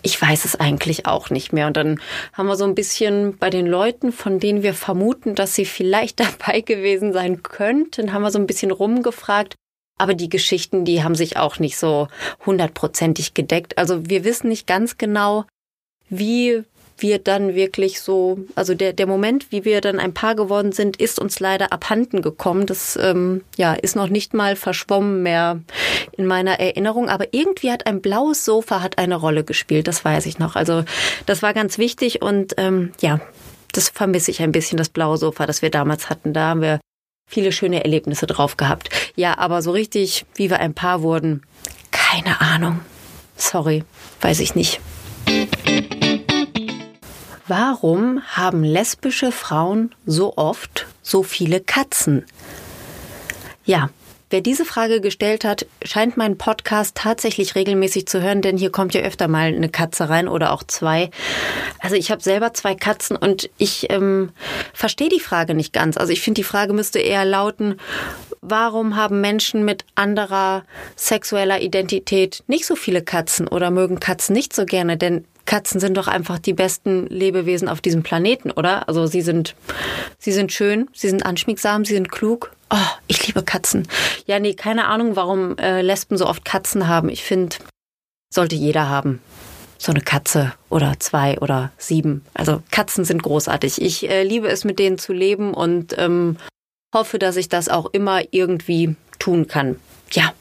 ich 0.04 0.22
weiß 0.22 0.46
es 0.46 0.60
eigentlich 0.60 1.06
auch 1.06 1.30
nicht 1.30 1.54
mehr. 1.54 1.66
Und 1.66 1.78
dann 1.78 2.00
haben 2.34 2.48
wir 2.48 2.58
so 2.58 2.66
ein 2.66 2.76
bisschen 2.76 3.38
bei 3.38 3.50
den 3.50 3.66
Leuten, 3.66 4.12
von 4.12 4.40
denen 4.40 4.62
wir 4.62 4.74
vermuten, 4.74 5.34
dass 5.34 5.56
sie 5.56 5.66
vielleicht 5.66 6.20
dabei 6.20 6.62
gewesen 6.62 7.14
sein 7.14 7.42
könnten, 7.42 8.14
haben 8.14 8.22
wir 8.22 8.32
so 8.32 8.40
ein 8.40 8.48
bisschen 8.48 8.72
rumgefragt. 8.72 9.56
Aber 9.98 10.14
die 10.14 10.30
Geschichten, 10.30 10.86
die 10.86 11.04
haben 11.04 11.16
sich 11.16 11.38
auch 11.38 11.60
nicht 11.60 11.78
so 11.78 12.08
hundertprozentig 12.46 13.34
gedeckt. 13.34 13.78
Also 13.78 14.10
wir 14.10 14.24
wissen 14.24 14.50
nicht 14.50 14.68
ganz 14.68 14.98
genau, 14.98 15.46
wie 16.10 16.64
wir 16.98 17.20
dann 17.20 17.56
wirklich 17.56 18.02
so, 18.02 18.40
also 18.56 18.74
der, 18.74 18.94
der 18.94 19.08
Moment, 19.08 19.52
wie 19.52 19.66
wir 19.66 19.82
dann 19.82 20.00
ein 20.00 20.14
Paar 20.14 20.36
geworden 20.36 20.72
sind, 20.72 20.98
ist 20.98 21.20
uns 21.20 21.40
leider 21.40 21.74
abhanden 21.74 22.22
gekommen. 22.22 22.66
Das 22.66 22.98
ähm, 23.02 23.44
ja, 23.58 23.74
ist 23.74 23.96
noch 23.96 24.10
nicht 24.10 24.34
mal 24.34 24.56
verschwommen 24.56 25.22
mehr 25.22 25.60
in 26.14 26.26
meiner 26.26 26.60
Erinnerung. 26.60 27.10
Aber 27.10 27.28
irgendwie 27.32 27.72
hat 27.72 27.86
ein 27.86 28.02
blaues 28.02 28.46
Sofa 28.46 28.82
hat 28.82 28.98
eine 28.98 29.16
Rolle 29.16 29.44
gespielt, 29.44 29.88
das 29.88 30.06
weiß 30.06 30.26
ich 30.26 30.40
noch. 30.40 30.56
Also 30.56 30.84
das 31.26 31.42
war 31.42 31.54
ganz 31.54 31.78
wichtig 31.78 32.22
und 32.22 32.54
ähm, 32.58 32.94
ja, 33.02 33.20
das 33.72 33.90
vermisse 33.90 34.32
ich 34.32 34.42
ein 34.42 34.52
bisschen, 34.52 34.78
das 34.78 34.90
blaue 34.90 35.18
Sofa, 35.18 35.46
das 35.46 35.62
wir 35.62 35.72
damals 35.72 36.10
hatten. 36.10 36.34
Da 36.34 36.50
haben 36.50 36.62
wir 36.62 36.80
viele 37.26 37.52
schöne 37.52 37.84
Erlebnisse 37.84 38.28
drauf 38.28 38.58
gehabt. 38.58 38.90
Ja, 39.16 39.38
aber 39.38 39.62
so 39.62 39.72
richtig, 39.72 40.26
wie 40.36 40.50
wir 40.50 40.60
ein 40.60 40.74
Paar 40.74 41.02
wurden, 41.02 41.44
keine 41.92 42.42
Ahnung. 42.42 42.80
Sorry, 43.36 43.84
weiß 44.22 44.40
ich 44.40 44.56
nicht. 44.56 44.80
Warum 47.48 48.22
haben 48.24 48.64
lesbische 48.64 49.32
Frauen 49.32 49.94
so 50.06 50.38
oft 50.38 50.88
so 51.02 51.24
viele 51.24 51.60
Katzen? 51.60 52.26
Ja, 53.66 53.90
Wer 54.34 54.42
diese 54.42 54.66
Frage 54.66 55.00
gestellt 55.00 55.46
hat, 55.46 55.68
scheint 55.86 56.18
meinen 56.18 56.40
Podcast 56.40 56.96
tatsächlich 56.96 57.54
regelmäßig 57.54 58.08
zu 58.08 58.20
hören, 58.20 58.42
denn 58.42 58.58
hier 58.58 58.72
kommt 58.72 58.96
ja 58.96 59.02
öfter 59.02 59.28
mal 59.28 59.54
eine 59.54 59.70
Katze 59.70 60.10
rein 60.10 60.28
oder 60.28 60.54
auch 60.54 60.64
zwei. 60.64 61.12
Also 61.78 61.96
ich 61.96 62.10
habe 62.10 62.20
selber 62.20 62.52
zwei 62.56 62.74
Katzen 62.74 63.16
und 63.16 63.52
ich 63.60 63.92
ähm, 63.92 64.32
verstehe 64.74 65.10
die 65.10 65.20
Frage 65.20 65.54
nicht 65.54 65.72
ganz. 65.72 65.98
Also 65.98 66.12
ich 66.12 66.22
finde, 66.22 66.40
die 66.40 66.46
Frage 66.46 66.74
müsste 66.74 66.98
eher 66.98 67.26
lauten, 67.26 67.76
warum 68.42 68.96
haben 68.96 69.22
Menschen 69.22 69.66
mit 69.66 69.86
anderer 69.94 70.64
sexueller 70.96 71.62
Identität 71.62 72.44
nicht 72.48 72.66
so 72.66 72.76
viele 72.76 73.04
Katzen 73.04 73.48
oder 73.48 73.70
mögen 73.70 74.00
Katzen 74.00 74.34
nicht 74.34 74.56
so 74.56 74.66
gerne? 74.66 74.98
Denn 74.98 75.26
Katzen 75.46 75.80
sind 75.80 75.98
doch 75.98 76.08
einfach 76.08 76.40
die 76.40 76.54
besten 76.54 77.08
Lebewesen 77.08 77.68
auf 77.68 77.82
diesem 77.82 78.04
Planeten, 78.04 78.52
oder? 78.52 78.88
Also 78.88 79.06
sie 79.08 79.22
sind, 79.22 79.56
sie 80.18 80.32
sind 80.32 80.52
schön, 80.52 80.90
sie 80.94 81.10
sind 81.10 81.26
anschmiegsam, 81.26 81.86
sie 81.86 81.94
sind 81.94 82.12
klug. 82.12 82.54
Oh, 82.70 82.78
ich 83.08 83.28
liebe 83.28 83.44
Katzen. 83.44 83.88
Ja, 84.26 84.40
nee, 84.40 84.54
keine 84.54 84.86
Ahnung, 84.86 85.16
warum 85.16 85.58
äh, 85.58 85.82
Lesben 85.82 86.18
so 86.18 86.28
oft 86.28 86.46
Katzen 86.46 86.88
haben. 86.88 87.10
Ich 87.10 87.24
finde, 87.24 87.58
sollte 88.34 88.56
jeder 88.56 88.90
haben. 88.90 89.22
So 89.78 89.92
eine 89.92 90.02
Katze 90.02 90.54
oder 90.70 90.96
zwei 91.00 91.38
oder 91.40 91.72
sieben. 91.78 92.24
Also 92.34 92.64
Katzen 92.72 93.04
sind 93.04 93.22
großartig. 93.22 93.82
Ich 93.82 94.10
äh, 94.10 94.24
liebe 94.24 94.48
es, 94.48 94.64
mit 94.64 94.80
denen 94.80 94.98
zu 94.98 95.12
leben 95.12 95.54
und 95.54 95.94
ähm, 95.98 96.38
hoffe, 96.94 97.20
dass 97.20 97.36
ich 97.36 97.50
das 97.50 97.68
auch 97.68 97.88
immer 97.92 98.22
irgendwie 98.32 98.96
tun 99.20 99.48
kann. 99.48 99.78
Ja. 100.12 100.34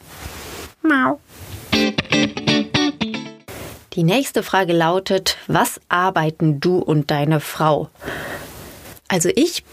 Mau. 0.82 1.18
Die 3.94 4.04
nächste 4.04 4.42
Frage 4.42 4.72
lautet, 4.72 5.37
was 5.49 5.78
arbeiten 5.90 6.61
du 6.61 6.78
und 6.78 7.11
deine 7.11 7.40
Frau? 7.40 7.90
Also 9.08 9.28
ich 9.34 9.64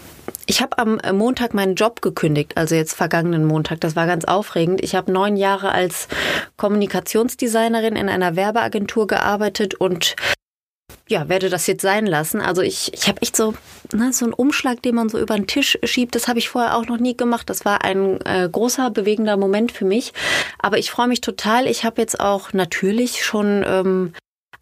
ich 0.45 0.61
habe 0.61 0.77
am 0.77 0.99
Montag 1.13 1.53
meinen 1.53 1.75
Job 1.75 2.01
gekündigt, 2.01 2.57
also 2.57 2.75
jetzt 2.75 2.95
vergangenen 2.95 3.45
Montag. 3.45 3.81
Das 3.81 3.95
war 3.95 4.07
ganz 4.07 4.25
aufregend. 4.25 4.83
Ich 4.83 4.95
habe 4.95 5.11
neun 5.11 5.37
Jahre 5.37 5.71
als 5.71 6.07
Kommunikationsdesignerin 6.57 7.95
in 7.95 8.09
einer 8.09 8.35
Werbeagentur 8.35 9.07
gearbeitet 9.07 9.75
und 9.75 10.15
ja, 11.07 11.27
werde 11.27 11.49
das 11.49 11.67
jetzt 11.67 11.81
sein 11.81 12.05
lassen. 12.05 12.41
Also 12.41 12.61
ich, 12.61 12.93
ich 12.93 13.07
habe 13.07 13.21
echt 13.21 13.35
so, 13.35 13.53
ne, 13.93 14.13
so 14.13 14.25
einen 14.25 14.33
Umschlag, 14.33 14.81
den 14.81 14.95
man 14.95 15.09
so 15.09 15.19
über 15.19 15.35
den 15.35 15.47
Tisch 15.47 15.77
schiebt. 15.83 16.15
Das 16.15 16.27
habe 16.27 16.39
ich 16.39 16.49
vorher 16.49 16.77
auch 16.77 16.85
noch 16.85 16.99
nie 16.99 17.17
gemacht. 17.17 17.49
Das 17.49 17.65
war 17.65 17.83
ein 17.83 18.21
äh, 18.21 18.47
großer, 18.51 18.91
bewegender 18.91 19.37
Moment 19.37 19.71
für 19.71 19.85
mich. 19.85 20.13
Aber 20.59 20.77
ich 20.77 20.91
freue 20.91 21.07
mich 21.07 21.21
total. 21.21 21.67
Ich 21.67 21.83
habe 21.83 22.01
jetzt 22.01 22.19
auch 22.19 22.53
natürlich 22.53 23.23
schon 23.23 23.63
ähm, 23.67 24.13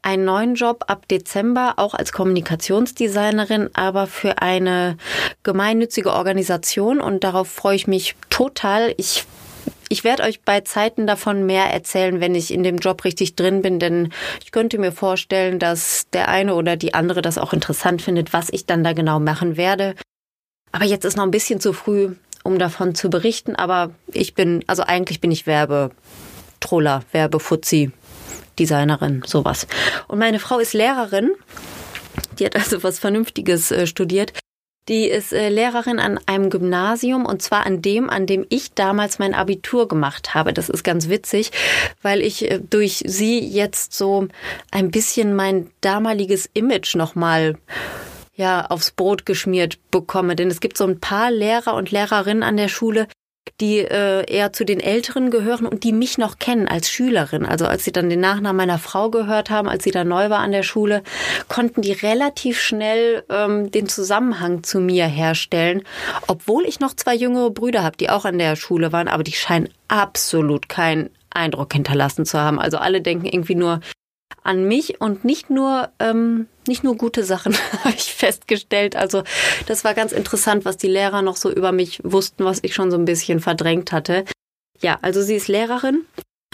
einen 0.01 0.23
neuen 0.23 0.55
Job 0.55 0.85
ab 0.87 1.07
Dezember, 1.09 1.73
auch 1.77 1.93
als 1.93 2.13
Kommunikationsdesignerin, 2.13 3.69
aber 3.73 4.07
für 4.07 4.41
eine 4.41 4.97
gemeinnützige 5.43 6.13
Organisation. 6.13 7.01
Und 7.01 7.25
darauf 7.25 7.49
freue 7.49 7.75
ich 7.75 7.87
mich 7.87 8.15
total. 8.29 8.93
Ich 8.95 9.25
ich 9.89 10.03
werde 10.03 10.23
euch 10.23 10.41
bei 10.41 10.61
Zeiten 10.61 11.07
davon 11.07 11.45
mehr 11.45 11.65
erzählen, 11.65 12.19
wenn 12.19 12.35
ich 12.35 12.53
in 12.53 12.63
dem 12.63 12.77
Job 12.77 13.03
richtig 13.03 13.35
drin 13.35 13.61
bin, 13.61 13.79
denn 13.79 14.11
ich 14.43 14.51
könnte 14.51 14.77
mir 14.77 14.91
vorstellen, 14.91 15.59
dass 15.59 16.09
der 16.11 16.27
eine 16.27 16.55
oder 16.55 16.75
die 16.75 16.93
andere 16.93 17.21
das 17.21 17.37
auch 17.37 17.53
interessant 17.53 18.01
findet, 18.01 18.33
was 18.33 18.49
ich 18.51 18.65
dann 18.65 18.83
da 18.83 18.93
genau 18.93 19.19
machen 19.19 19.57
werde. 19.57 19.95
Aber 20.71 20.85
jetzt 20.85 21.05
ist 21.05 21.17
noch 21.17 21.23
ein 21.23 21.31
bisschen 21.31 21.59
zu 21.59 21.73
früh, 21.73 22.15
um 22.43 22.59
davon 22.59 22.95
zu 22.95 23.09
berichten, 23.09 23.55
aber 23.55 23.91
ich 24.07 24.33
bin, 24.33 24.63
also 24.67 24.83
eigentlich 24.83 25.21
bin 25.21 25.31
ich 25.31 25.47
Werbetroller, 25.47 27.03
Werbefuzzi, 27.11 27.91
Designerin, 28.59 29.23
sowas. 29.25 29.67
Und 30.07 30.19
meine 30.19 30.39
Frau 30.39 30.59
ist 30.59 30.73
Lehrerin. 30.73 31.31
Die 32.39 32.45
hat 32.45 32.55
also 32.55 32.83
was 32.83 32.99
Vernünftiges 32.99 33.71
äh, 33.71 33.87
studiert. 33.87 34.33
Die 34.87 35.09
ist 35.09 35.33
äh, 35.33 35.49
Lehrerin 35.49 35.99
an 35.99 36.19
einem 36.27 36.49
Gymnasium 36.49 37.25
und 37.25 37.41
zwar 37.41 37.65
an 37.65 37.81
dem, 37.81 38.09
an 38.09 38.25
dem 38.25 38.45
ich 38.49 38.73
damals 38.73 39.19
mein 39.19 39.33
Abitur 39.33 39.87
gemacht 39.87 40.33
habe. 40.33 40.53
Das 40.53 40.69
ist 40.69 40.83
ganz 40.83 41.09
witzig, 41.09 41.51
weil 42.01 42.21
ich 42.21 42.49
äh, 42.49 42.59
durch 42.59 43.03
sie 43.05 43.39
jetzt 43.39 43.93
so 43.93 44.27
ein 44.71 44.91
bisschen 44.91 45.35
mein 45.35 45.69
damaliges 45.81 46.49
Image 46.53 46.95
nochmal 46.95 47.57
ja 48.35 48.65
aufs 48.67 48.91
Brot 48.91 49.25
geschmiert 49.25 49.77
bekomme. 49.91 50.35
Denn 50.35 50.49
es 50.49 50.61
gibt 50.61 50.77
so 50.77 50.85
ein 50.85 50.99
paar 50.99 51.31
Lehrer 51.31 51.73
und 51.73 51.91
Lehrerinnen 51.91 52.43
an 52.43 52.55
der 52.55 52.69
Schule, 52.69 53.07
die 53.59 53.79
äh, 53.79 54.23
eher 54.31 54.53
zu 54.53 54.65
den 54.65 54.79
Älteren 54.79 55.31
gehören 55.31 55.65
und 55.65 55.83
die 55.83 55.93
mich 55.93 56.17
noch 56.17 56.37
kennen 56.37 56.67
als 56.67 56.91
Schülerin. 56.91 57.45
Also 57.45 57.65
als 57.65 57.83
sie 57.83 57.91
dann 57.91 58.09
den 58.09 58.19
Nachnamen 58.19 58.57
meiner 58.57 58.77
Frau 58.77 59.09
gehört 59.09 59.49
haben, 59.49 59.67
als 59.67 59.83
sie 59.83 59.91
da 59.91 60.03
neu 60.03 60.29
war 60.29 60.39
an 60.39 60.51
der 60.51 60.63
Schule, 60.63 61.01
konnten 61.47 61.81
die 61.81 61.93
relativ 61.93 62.59
schnell 62.59 63.23
ähm, 63.29 63.71
den 63.71 63.89
Zusammenhang 63.89 64.63
zu 64.63 64.79
mir 64.79 65.05
herstellen, 65.05 65.83
obwohl 66.27 66.65
ich 66.65 66.79
noch 66.79 66.93
zwei 66.93 67.15
jüngere 67.15 67.49
Brüder 67.49 67.83
habe, 67.83 67.97
die 67.97 68.09
auch 68.09 68.25
an 68.25 68.37
der 68.37 68.55
Schule 68.55 68.91
waren, 68.91 69.07
aber 69.07 69.23
die 69.23 69.31
scheinen 69.31 69.69
absolut 69.87 70.69
keinen 70.69 71.09
Eindruck 71.31 71.73
hinterlassen 71.73 72.25
zu 72.25 72.39
haben. 72.39 72.59
Also 72.59 72.77
alle 72.77 73.01
denken 73.01 73.25
irgendwie 73.25 73.55
nur, 73.55 73.79
an 74.47 74.65
mich 74.65 75.01
und 75.01 75.25
nicht 75.25 75.49
nur 75.49 75.89
ähm, 75.99 76.47
nicht 76.67 76.83
nur 76.83 76.95
gute 76.95 77.23
Sachen 77.23 77.55
habe 77.83 77.95
ich 77.95 78.13
festgestellt. 78.13 78.95
Also 78.95 79.23
das 79.65 79.83
war 79.83 79.93
ganz 79.93 80.11
interessant, 80.11 80.65
was 80.65 80.77
die 80.77 80.87
Lehrer 80.87 81.21
noch 81.21 81.35
so 81.37 81.51
über 81.51 81.71
mich 81.71 81.99
wussten, 82.03 82.45
was 82.45 82.59
ich 82.61 82.73
schon 82.73 82.91
so 82.91 82.97
ein 82.97 83.05
bisschen 83.05 83.39
verdrängt 83.39 83.91
hatte. 83.91 84.25
Ja, 84.81 84.99
also 85.01 85.21
sie 85.21 85.35
ist 85.35 85.47
Lehrerin 85.47 86.05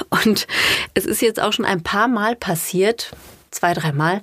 und 0.09 0.47
es 0.93 1.05
ist 1.05 1.21
jetzt 1.21 1.41
auch 1.41 1.53
schon 1.53 1.65
ein 1.65 1.83
paar 1.83 2.07
Mal 2.07 2.35
passiert, 2.35 3.11
zwei, 3.51 3.73
dreimal, 3.73 4.21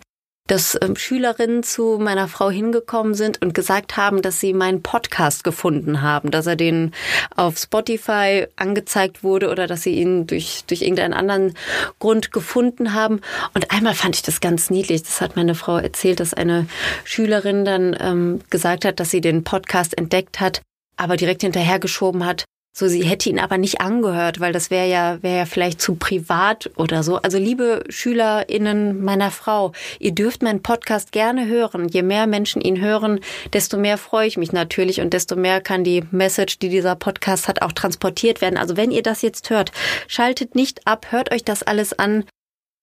dass 0.50 0.76
ähm, 0.82 0.96
Schülerinnen 0.96 1.62
zu 1.62 1.98
meiner 2.00 2.26
Frau 2.26 2.50
hingekommen 2.50 3.14
sind 3.14 3.40
und 3.40 3.54
gesagt 3.54 3.96
haben, 3.96 4.20
dass 4.20 4.40
sie 4.40 4.52
meinen 4.52 4.82
Podcast 4.82 5.44
gefunden 5.44 6.02
haben, 6.02 6.32
dass 6.32 6.46
er 6.46 6.56
denen 6.56 6.92
auf 7.36 7.56
Spotify 7.56 8.46
angezeigt 8.56 9.22
wurde 9.22 9.48
oder 9.48 9.68
dass 9.68 9.82
sie 9.82 9.94
ihn 9.94 10.26
durch, 10.26 10.64
durch 10.66 10.82
irgendeinen 10.82 11.14
anderen 11.14 11.54
Grund 12.00 12.32
gefunden 12.32 12.94
haben. 12.94 13.20
Und 13.54 13.70
einmal 13.70 13.94
fand 13.94 14.16
ich 14.16 14.22
das 14.22 14.40
ganz 14.40 14.70
niedlich. 14.70 15.04
Das 15.04 15.20
hat 15.20 15.36
meine 15.36 15.54
Frau 15.54 15.76
erzählt, 15.78 16.18
dass 16.18 16.34
eine 16.34 16.66
Schülerin 17.04 17.64
dann 17.64 17.96
ähm, 18.00 18.40
gesagt 18.50 18.84
hat, 18.84 18.98
dass 18.98 19.10
sie 19.10 19.20
den 19.20 19.44
Podcast 19.44 19.96
entdeckt 19.96 20.40
hat, 20.40 20.62
aber 20.96 21.16
direkt 21.16 21.42
hinterhergeschoben 21.42 22.26
hat, 22.26 22.44
so, 22.80 22.88
sie 22.88 23.04
hätte 23.04 23.28
ihn 23.28 23.38
aber 23.38 23.58
nicht 23.58 23.82
angehört, 23.82 24.40
weil 24.40 24.54
das 24.54 24.70
wäre 24.70 24.88
ja, 24.88 25.22
wäre 25.22 25.38
ja 25.38 25.44
vielleicht 25.44 25.82
zu 25.82 25.96
privat 25.96 26.70
oder 26.76 27.02
so. 27.02 27.16
Also 27.16 27.36
liebe 27.36 27.84
SchülerInnen 27.90 29.04
meiner 29.04 29.30
Frau, 29.30 29.72
ihr 29.98 30.12
dürft 30.12 30.42
meinen 30.42 30.62
Podcast 30.62 31.12
gerne 31.12 31.46
hören. 31.46 31.88
Je 31.88 32.02
mehr 32.02 32.26
Menschen 32.26 32.62
ihn 32.62 32.80
hören, 32.80 33.20
desto 33.52 33.76
mehr 33.76 33.98
freue 33.98 34.26
ich 34.26 34.38
mich 34.38 34.52
natürlich 34.52 35.02
und 35.02 35.12
desto 35.12 35.36
mehr 35.36 35.60
kann 35.60 35.84
die 35.84 36.04
Message, 36.10 36.58
die 36.58 36.70
dieser 36.70 36.96
Podcast 36.96 37.48
hat, 37.48 37.60
auch 37.60 37.72
transportiert 37.72 38.40
werden. 38.40 38.56
Also 38.56 38.78
wenn 38.78 38.90
ihr 38.90 39.02
das 39.02 39.20
jetzt 39.20 39.50
hört, 39.50 39.72
schaltet 40.08 40.54
nicht 40.54 40.86
ab, 40.86 41.08
hört 41.10 41.32
euch 41.32 41.44
das 41.44 41.62
alles 41.62 41.98
an. 41.98 42.24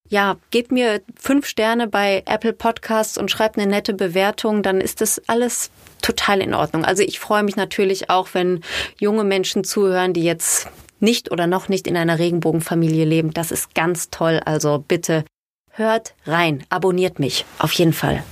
Ja, 0.09 0.37
gebt 0.51 0.71
mir 0.71 1.01
fünf 1.19 1.47
Sterne 1.47 1.87
bei 1.87 2.21
Apple 2.27 2.53
Podcasts 2.53 3.17
und 3.17 3.31
schreibt 3.31 3.57
eine 3.57 3.65
nette 3.67 3.95
Bewertung, 3.95 4.61
dann 4.61 4.79
ist 4.79 5.01
das 5.01 5.19
alles 5.27 5.71
total 6.01 6.41
in 6.41 6.53
Ordnung. 6.53 6.85
Also 6.85 7.03
ich 7.03 7.19
freue 7.19 7.43
mich 7.43 7.55
natürlich 7.55 8.09
auch, 8.09 8.29
wenn 8.33 8.61
junge 8.99 9.23
Menschen 9.23 9.63
zuhören, 9.63 10.13
die 10.13 10.23
jetzt 10.23 10.67
nicht 10.99 11.31
oder 11.31 11.47
noch 11.47 11.69
nicht 11.69 11.87
in 11.87 11.97
einer 11.97 12.19
Regenbogenfamilie 12.19 13.05
leben. 13.05 13.33
Das 13.33 13.51
ist 13.51 13.75
ganz 13.75 14.09
toll. 14.09 14.41
Also 14.45 14.83
bitte 14.87 15.23
hört 15.71 16.15
rein, 16.25 16.63
abonniert 16.69 17.19
mich. 17.19 17.45
Auf 17.59 17.71
jeden 17.73 17.93
Fall. 17.93 18.23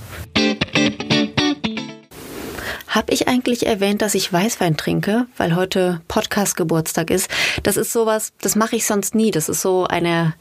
Habe 2.88 3.12
ich 3.12 3.28
eigentlich 3.28 3.66
erwähnt, 3.66 4.00
dass 4.00 4.14
ich 4.14 4.32
Weißwein 4.32 4.76
trinke, 4.76 5.26
weil 5.36 5.54
heute 5.54 6.00
Podcast-Geburtstag 6.08 7.10
ist? 7.10 7.30
Das 7.62 7.76
ist 7.76 7.92
sowas, 7.92 8.32
das 8.40 8.56
mache 8.56 8.76
ich 8.76 8.86
sonst 8.86 9.14
nie. 9.14 9.30
Das 9.30 9.50
ist 9.50 9.60
so 9.60 9.86
eine 9.86 10.34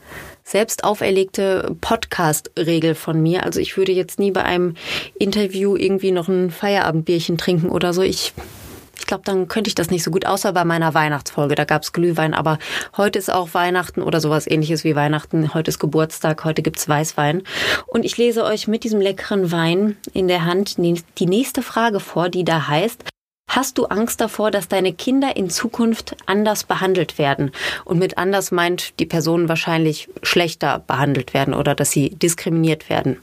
selbst 0.45 0.83
auferlegte 0.83 1.75
Podcast-Regel 1.81 2.95
von 2.95 3.21
mir. 3.21 3.43
Also 3.43 3.59
ich 3.59 3.75
würde 3.75 3.91
jetzt 3.91 4.19
nie 4.19 4.31
bei 4.31 4.43
einem 4.43 4.75
Interview 5.17 5.75
irgendwie 5.75 6.11
noch 6.11 6.27
ein 6.27 6.51
Feierabendbierchen 6.51 7.37
trinken 7.37 7.69
oder 7.69 7.93
so. 7.93 8.03
Ich 8.03 8.33
ich 8.97 9.07
glaube, 9.07 9.23
dann 9.25 9.47
könnte 9.47 9.67
ich 9.67 9.75
das 9.75 9.91
nicht 9.91 10.03
so 10.03 10.09
gut, 10.09 10.25
außer 10.25 10.51
bei 10.53 10.65
meiner 10.65 10.93
Weihnachtsfolge. 10.93 11.53
Da 11.53 11.65
gab's 11.65 11.93
Glühwein, 11.93 12.33
aber 12.33 12.57
heute 12.97 13.19
ist 13.19 13.31
auch 13.31 13.53
Weihnachten 13.53 14.01
oder 14.01 14.19
sowas 14.19 14.47
ähnliches 14.47 14.83
wie 14.83 14.95
Weihnachten. 14.95 15.53
Heute 15.53 15.69
ist 15.69 15.79
Geburtstag, 15.79 16.43
heute 16.43 16.61
gibt's 16.61 16.87
Weißwein. 16.89 17.43
Und 17.85 18.05
ich 18.05 18.17
lese 18.17 18.43
euch 18.43 18.67
mit 18.67 18.83
diesem 18.83 19.01
leckeren 19.01 19.51
Wein 19.51 19.97
in 20.13 20.27
der 20.27 20.45
Hand 20.45 20.77
die 20.77 21.25
nächste 21.25 21.61
Frage 21.61 21.99
vor, 21.99 22.29
die 22.29 22.45
da 22.45 22.67
heißt, 22.67 23.03
Hast 23.47 23.77
du 23.77 23.85
Angst 23.85 24.19
davor, 24.19 24.51
dass 24.51 24.67
deine 24.67 24.91
Kinder 24.91 25.37
in 25.37 25.49
Zukunft 25.49 26.17
anders 26.25 26.63
behandelt 26.65 27.17
werden? 27.17 27.51
Und 27.85 27.99
mit 27.99 28.17
anders 28.17 28.51
meint 28.51 28.99
die 28.99 29.05
Personen 29.05 29.47
wahrscheinlich 29.47 30.09
schlechter 30.23 30.79
behandelt 30.79 31.33
werden 31.33 31.53
oder 31.53 31.73
dass 31.73 31.91
sie 31.91 32.09
diskriminiert 32.09 32.89
werden. 32.89 33.17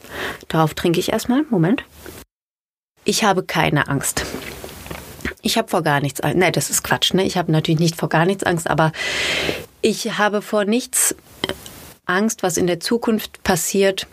Darauf 0.49 0.75
trinke 0.75 1.00
ich 1.00 1.12
erstmal. 1.12 1.43
Moment. 1.50 1.85
Ich 3.05 3.25
habe 3.25 3.43
keine 3.43 3.88
Angst. 3.88 4.25
Ich 5.43 5.59
habe 5.59 5.69
vor 5.69 5.83
gar 5.83 6.00
nichts 6.00 6.21
Angst. 6.21 6.38
Nein, 6.38 6.52
das 6.52 6.71
ist 6.71 6.83
Quatsch. 6.83 7.12
Ne? 7.14 7.25
Ich 7.25 7.37
habe 7.37 7.50
natürlich 7.50 7.81
nicht 7.81 7.97
vor 7.97 8.09
gar 8.09 8.25
nichts 8.25 8.45
Angst, 8.45 8.71
aber 8.71 8.93
ich 9.83 10.19
habe 10.19 10.41
vor 10.41 10.64
nichts 10.64 11.14
Angst, 12.07 12.43
was 12.43 12.57
in 12.57 12.67
der 12.67 12.81
Zukunft 12.81 13.43
passiert, 13.43 14.07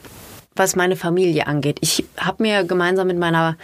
was 0.59 0.75
meine 0.75 0.95
Familie 0.95 1.47
angeht. 1.47 1.77
Ich 1.81 2.05
habe 2.17 2.43
mir 2.43 2.63
gemeinsam 2.63 3.07
mit 3.07 3.17
meiner 3.17 3.57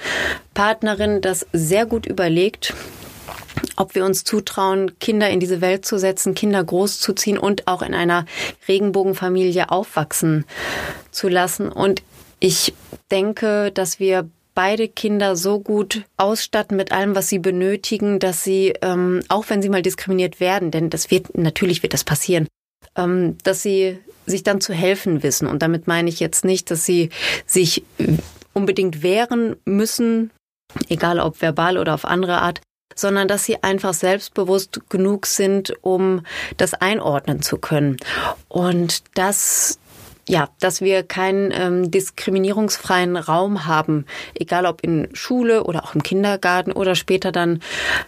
Partnerin 0.53 1.21
das 1.21 1.45
sehr 1.53 1.85
gut 1.85 2.05
überlegt, 2.05 2.73
ob 3.75 3.95
wir 3.95 4.05
uns 4.05 4.23
zutrauen, 4.23 4.97
Kinder 4.99 5.29
in 5.29 5.39
diese 5.39 5.61
Welt 5.61 5.85
zu 5.85 5.97
setzen, 5.97 6.33
Kinder 6.33 6.63
großzuziehen 6.63 7.37
und 7.37 7.67
auch 7.67 7.81
in 7.81 7.93
einer 7.93 8.25
Regenbogenfamilie 8.67 9.69
aufwachsen 9.69 10.45
zu 11.11 11.27
lassen. 11.27 11.69
Und 11.69 12.01
ich 12.39 12.73
denke, 13.11 13.71
dass 13.71 13.99
wir 13.99 14.29
beide 14.53 14.87
Kinder 14.87 15.35
so 15.35 15.59
gut 15.59 16.03
ausstatten 16.17 16.77
mit 16.77 16.91
allem, 16.91 17.15
was 17.15 17.27
sie 17.27 17.39
benötigen, 17.39 18.19
dass 18.19 18.43
sie, 18.43 18.73
ähm, 18.81 19.21
auch 19.27 19.45
wenn 19.49 19.61
sie 19.61 19.69
mal 19.69 19.81
diskriminiert 19.81 20.39
werden, 20.39 20.71
denn 20.71 20.89
das 20.89 21.11
wird, 21.11 21.37
natürlich 21.37 21.83
wird 21.83 21.93
das 21.93 22.05
passieren, 22.05 22.47
dass 22.95 23.61
sie 23.61 23.99
sich 24.25 24.43
dann 24.43 24.61
zu 24.61 24.73
helfen 24.73 25.21
wissen. 25.23 25.47
Und 25.47 25.61
damit 25.61 25.87
meine 25.87 26.09
ich 26.09 26.19
jetzt 26.19 26.45
nicht, 26.45 26.71
dass 26.71 26.85
sie 26.85 27.09
sich 27.45 27.83
unbedingt 28.53 29.03
wehren 29.03 29.57
müssen, 29.65 30.31
egal 30.89 31.19
ob 31.19 31.41
verbal 31.41 31.77
oder 31.77 31.93
auf 31.93 32.05
andere 32.05 32.41
Art, 32.41 32.61
sondern 32.95 33.27
dass 33.27 33.43
sie 33.43 33.61
einfach 33.61 33.93
selbstbewusst 33.93 34.89
genug 34.89 35.25
sind, 35.25 35.73
um 35.81 36.21
das 36.57 36.73
einordnen 36.73 37.41
zu 37.41 37.57
können. 37.57 37.97
Und 38.47 39.03
das 39.15 39.79
ja, 40.27 40.49
dass 40.59 40.81
wir 40.81 41.03
keinen 41.03 41.51
ähm, 41.51 41.91
diskriminierungsfreien 41.91 43.15
Raum 43.15 43.65
haben, 43.67 44.05
egal 44.33 44.65
ob 44.65 44.81
in 44.81 45.07
Schule 45.13 45.63
oder 45.63 45.83
auch 45.83 45.93
im 45.93 46.01
Kindergarten 46.01 46.71
oder 46.71 46.95
später 46.95 47.31
dann 47.31 47.61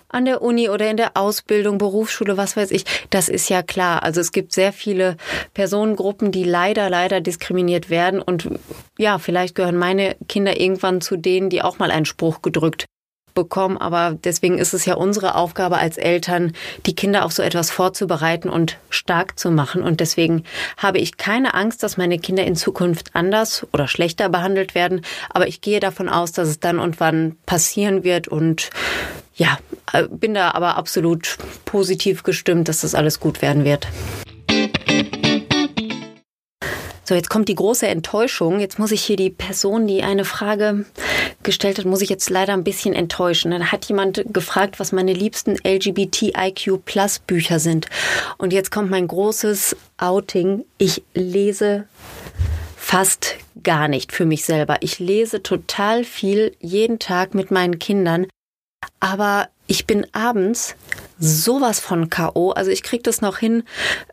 an 0.09 0.25
der 0.25 0.41
Uni 0.41 0.69
oder 0.69 0.89
in 0.89 0.97
der 0.97 1.15
Ausbildung, 1.15 1.77
Berufsschule, 1.77 2.35
was 2.35 2.57
weiß 2.57 2.71
ich. 2.71 2.85
Das 3.11 3.29
ist 3.29 3.49
ja 3.49 3.61
klar. 3.61 4.01
Also 4.01 4.19
es 4.19 4.31
gibt 4.31 4.51
sehr 4.51 4.73
viele 4.73 5.15
Personengruppen, 5.53 6.31
die 6.31 6.43
leider, 6.43 6.89
leider 6.89 7.21
diskriminiert 7.21 7.89
werden. 7.91 8.19
Und 8.21 8.49
ja, 8.97 9.19
vielleicht 9.19 9.53
gehören 9.53 9.77
meine 9.77 10.15
Kinder 10.27 10.59
irgendwann 10.59 11.01
zu 11.01 11.17
denen, 11.17 11.51
die 11.51 11.61
auch 11.61 11.77
mal 11.77 11.91
einen 11.91 12.05
Spruch 12.05 12.41
gedrückt 12.41 12.85
bekommen. 13.37 13.77
Aber 13.77 14.17
deswegen 14.23 14.57
ist 14.57 14.73
es 14.73 14.85
ja 14.85 14.95
unsere 14.95 15.35
Aufgabe 15.35 15.77
als 15.77 15.97
Eltern, 15.97 16.53
die 16.87 16.95
Kinder 16.95 17.23
auf 17.23 17.31
so 17.31 17.43
etwas 17.43 17.69
vorzubereiten 17.69 18.49
und 18.49 18.77
stark 18.89 19.37
zu 19.37 19.51
machen. 19.51 19.83
Und 19.83 19.99
deswegen 19.99 20.43
habe 20.75 20.97
ich 20.97 21.17
keine 21.17 21.53
Angst, 21.53 21.83
dass 21.83 21.97
meine 21.97 22.17
Kinder 22.17 22.43
in 22.45 22.55
Zukunft 22.55 23.11
anders 23.13 23.67
oder 23.71 23.87
schlechter 23.87 24.27
behandelt 24.29 24.73
werden. 24.73 25.01
Aber 25.29 25.47
ich 25.47 25.61
gehe 25.61 25.79
davon 25.79 26.09
aus, 26.09 26.31
dass 26.31 26.49
es 26.49 26.59
dann 26.59 26.79
und 26.79 26.99
wann 26.99 27.37
passieren 27.45 28.03
wird 28.03 28.27
und 28.27 28.71
ja, 29.35 29.59
äh, 29.93 30.07
bin 30.09 30.33
da 30.33 30.51
aber 30.51 30.77
absolut 30.77 31.37
positiv 31.65 32.23
gestimmt, 32.23 32.67
dass 32.69 32.81
das 32.81 32.95
alles 32.95 33.19
gut 33.19 33.43
werden 33.43 33.65
wird. 33.65 33.87
So, 37.07 37.15
jetzt 37.15 37.29
kommt 37.29 37.47
die 37.47 37.55
große 37.55 37.87
Enttäuschung. 37.87 38.59
Jetzt 38.59 38.79
muss 38.79 38.91
ich 38.91 39.01
hier 39.01 39.15
die 39.15 39.29
Person, 39.29 39.87
die 39.87 40.03
eine 40.03 40.25
Frage 40.25 40.83
gestellt 41.41 41.77
hat, 41.77 41.85
muss 41.85 42.01
ich 42.01 42.09
jetzt 42.09 42.29
leider 42.29 42.51
ein 42.51 42.65
bisschen 42.65 42.93
enttäuschen. 42.93 43.51
Da 43.51 43.71
hat 43.71 43.85
jemand 43.85 44.25
gefragt, 44.33 44.77
was 44.77 44.91
meine 44.91 45.13
liebsten 45.13 45.55
LGBTIQ 45.65 46.83
Plus 46.83 47.19
Bücher 47.19 47.59
sind. 47.59 47.85
Und 48.37 48.51
jetzt 48.51 48.71
kommt 48.71 48.89
mein 48.89 49.07
großes 49.07 49.77
Outing. 49.95 50.65
Ich 50.77 51.01
lese 51.13 51.85
fast 52.75 53.35
gar 53.63 53.87
nicht 53.87 54.11
für 54.11 54.25
mich 54.25 54.43
selber. 54.43 54.75
Ich 54.81 54.99
lese 54.99 55.41
total 55.41 56.03
viel 56.03 56.57
jeden 56.59 56.99
Tag 56.99 57.33
mit 57.33 57.51
meinen 57.51 57.79
Kindern. 57.79 58.27
Aber 58.99 59.47
ich 59.65 59.87
bin 59.87 60.05
abends 60.11 60.75
sowas 61.19 61.79
von 61.79 62.09
K.O. 62.09 62.51
Also 62.51 62.69
ich 62.69 62.83
kriege 62.83 63.03
das 63.03 63.21
noch 63.21 63.37
hin, 63.37 63.63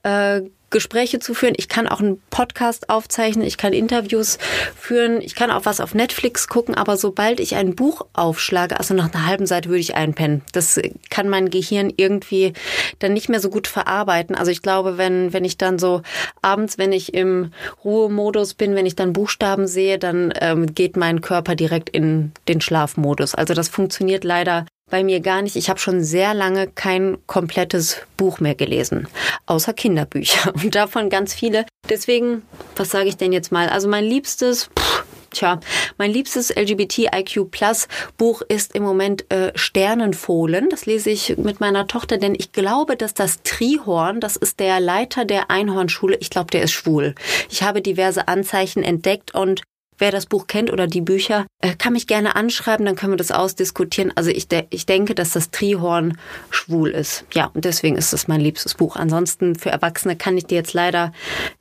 äh, 0.05 0.43
Gespräche 0.75 1.21
zu 1.21 1.35
führen. 1.35 1.55
Ich 1.57 1.69
kann 1.69 1.87
auch 1.87 2.01
einen 2.01 2.21
Podcast 2.31 2.91
aufzeichnen, 2.91 3.47
ich 3.47 3.57
kann 3.57 3.73
Interviews 3.73 4.39
führen, 4.77 5.21
ich 5.23 5.37
kann 5.37 5.53
auch 5.53 5.67
was 5.67 5.81
auf 5.81 5.95
Netflix 5.95 6.49
gucken, 6.49 6.75
aber 6.75 6.97
sobald 6.97 7.39
ich 7.39 7.55
ein 7.55 7.77
Buch 7.77 8.05
aufschlage, 8.13 8.77
also 8.77 8.93
nach 8.93 9.15
einer 9.15 9.25
halben 9.25 9.47
Seite 9.47 9.69
würde 9.69 9.79
ich 9.79 9.95
einpennen. 9.95 10.43
Das 10.53 10.81
kann 11.11 11.29
mein 11.29 11.49
Gehirn 11.49 11.93
irgendwie 11.97 12.55
dann 12.99 13.13
nicht 13.13 13.29
mehr 13.29 13.39
so 13.39 13.51
gut 13.51 13.69
verarbeiten. 13.69 14.35
Also 14.35 14.51
ich 14.51 14.63
glaube, 14.63 14.99
wenn, 14.99 15.33
wenn 15.33 15.45
ich 15.45 15.57
dann 15.59 15.79
so 15.79 16.03
abends, 16.43 16.77
wenn 16.77 16.93
ich 16.93 17.15
im 17.15 17.53
Ruhemodus 17.85 18.55
bin, 18.55 18.75
wenn 18.75 18.85
ich 18.85 18.97
dann 18.97 19.13
Buchstaben 19.13 19.69
sehe, 19.69 20.01
dann 20.01 20.35
ähm, 20.41 20.75
geht 20.75 20.97
mein 20.97 21.21
Körper 21.21 21.55
direkt 21.55 21.89
in 21.89 22.33
den 22.49 22.61
Schlafmodus. 22.61 23.37
Also 23.37 23.55
das 23.55 23.69
funktioniert 23.69 24.25
leider 24.25 24.67
bei 24.91 25.03
mir 25.03 25.21
gar 25.21 25.43
nicht. 25.43 25.57
Ich 25.57 25.69
habe 25.69 25.81
schon 25.81 26.03
sehr 26.03 26.35
lange 26.35 26.69
kein 26.69 27.19
komplettes 27.27 27.99
Buch 28.17 28.41
mehr 28.41 28.55
gelesen, 28.55 29.09
außer 29.47 29.73
Kinderbücher 29.73 30.55
und 30.63 30.75
davon 30.75 31.11
ganz 31.11 31.35
viele. 31.35 31.67
Deswegen, 31.89 32.43
was 32.77 32.91
sage 32.91 33.09
ich 33.09 33.17
denn 33.17 33.33
jetzt 33.33 33.53
mal? 33.53 33.69
Also 33.69 33.89
mein 33.89 34.05
liebstes, 34.05 34.71
pff, 34.79 35.05
tja, 35.31 35.61
mein 35.99 36.11
liebstes 36.11 36.51
LGBTIQ 36.51 37.51
Plus 37.51 37.89
Buch 38.17 38.43
ist 38.43 38.75
im 38.75 38.83
Moment 38.83 39.31
äh, 39.31 39.53
Sternenfohlen. 39.55 40.69
Das 40.71 40.87
lese 40.87 41.11
ich 41.11 41.37
mit 41.37 41.61
meiner 41.61 41.87
Tochter, 41.87 42.19
denn 42.19 42.35
ich 42.35 42.53
glaube, 42.53 42.97
dass 42.97 43.15
das 43.15 43.43
Trihorn, 43.43 44.21
das 44.21 44.37
ist 44.37 44.61
der 44.61 44.81
Leiter 44.81 45.25
der 45.25 45.51
Einhornschule, 45.51 46.17
ich 46.21 46.31
glaube, 46.31 46.51
der 46.51 46.63
ist 46.63 46.73
schwul. 46.73 47.15
Ich 47.51 47.63
habe 47.63 47.83
diverse 47.83 48.29
Anzeichen 48.29 48.83
entdeckt 48.83 49.35
und 49.35 49.63
Wer 49.99 50.11
das 50.11 50.27
Buch 50.27 50.47
kennt 50.49 50.73
oder 50.73 50.87
die 50.87 51.01
Bücher, 51.01 51.47
äh, 51.61 51.75
kann 51.77 51.93
mich 51.93 52.07
gerne 52.07 52.35
anschreiben, 52.35 52.85
dann 52.85 52.97
können 52.97 53.13
wir 53.13 53.17
das 53.17 53.31
ausdiskutieren. 53.31 54.13
Also 54.17 54.31
ich, 54.31 54.49
de 54.49 54.65
ich 54.71 54.87
denke, 54.87 55.15
dass 55.15 55.31
das 55.31 55.51
Trihorn 55.51 56.19
schwul 56.51 56.91
ist. 56.91 57.25
Ja, 57.33 57.51
und 57.55 57.65
deswegen 57.65 57.97
ist 57.97 58.13
es 58.13 58.27
mein 58.27 58.41
liebstes 58.41 58.75
Buch. 58.75 58.97
Ansonsten 58.97 59.57
für 59.57 59.71
Erwachsene 59.71 60.17
kann 60.17 60.37
ich 60.37 60.47
dir 60.47 60.57
jetzt 60.57 60.73
leider, 60.73 61.13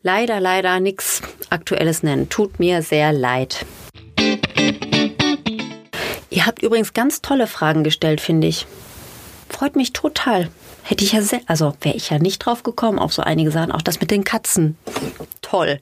leider, 0.01 0.39
leider 0.39 0.79
nichts 0.79 1.21
Aktuelles 1.49 2.01
nennen. 2.01 2.29
Tut 2.29 2.59
mir 2.59 2.81
sehr 2.81 3.13
leid. 3.13 3.65
Ihr 6.29 6.47
habt 6.47 6.63
übrigens 6.63 6.93
ganz 6.93 7.21
tolle 7.21 7.45
Fragen 7.45 7.83
gestellt, 7.83 8.19
finde 8.19 8.47
ich. 8.47 8.65
Freut 9.49 9.75
mich 9.75 9.93
total. 9.93 10.49
Hätte 10.83 11.03
ich 11.03 11.13
ja 11.13 11.21
also 11.47 11.73
wäre 11.81 11.95
ich 11.95 12.09
ja 12.09 12.19
nicht 12.19 12.39
drauf 12.39 12.63
gekommen 12.63 12.99
auf 12.99 13.13
so 13.13 13.21
einige 13.21 13.51
Sachen. 13.51 13.71
Auch 13.71 13.81
das 13.81 13.99
mit 13.99 14.11
den 14.11 14.23
Katzen 14.23 14.77
toll. 15.41 15.79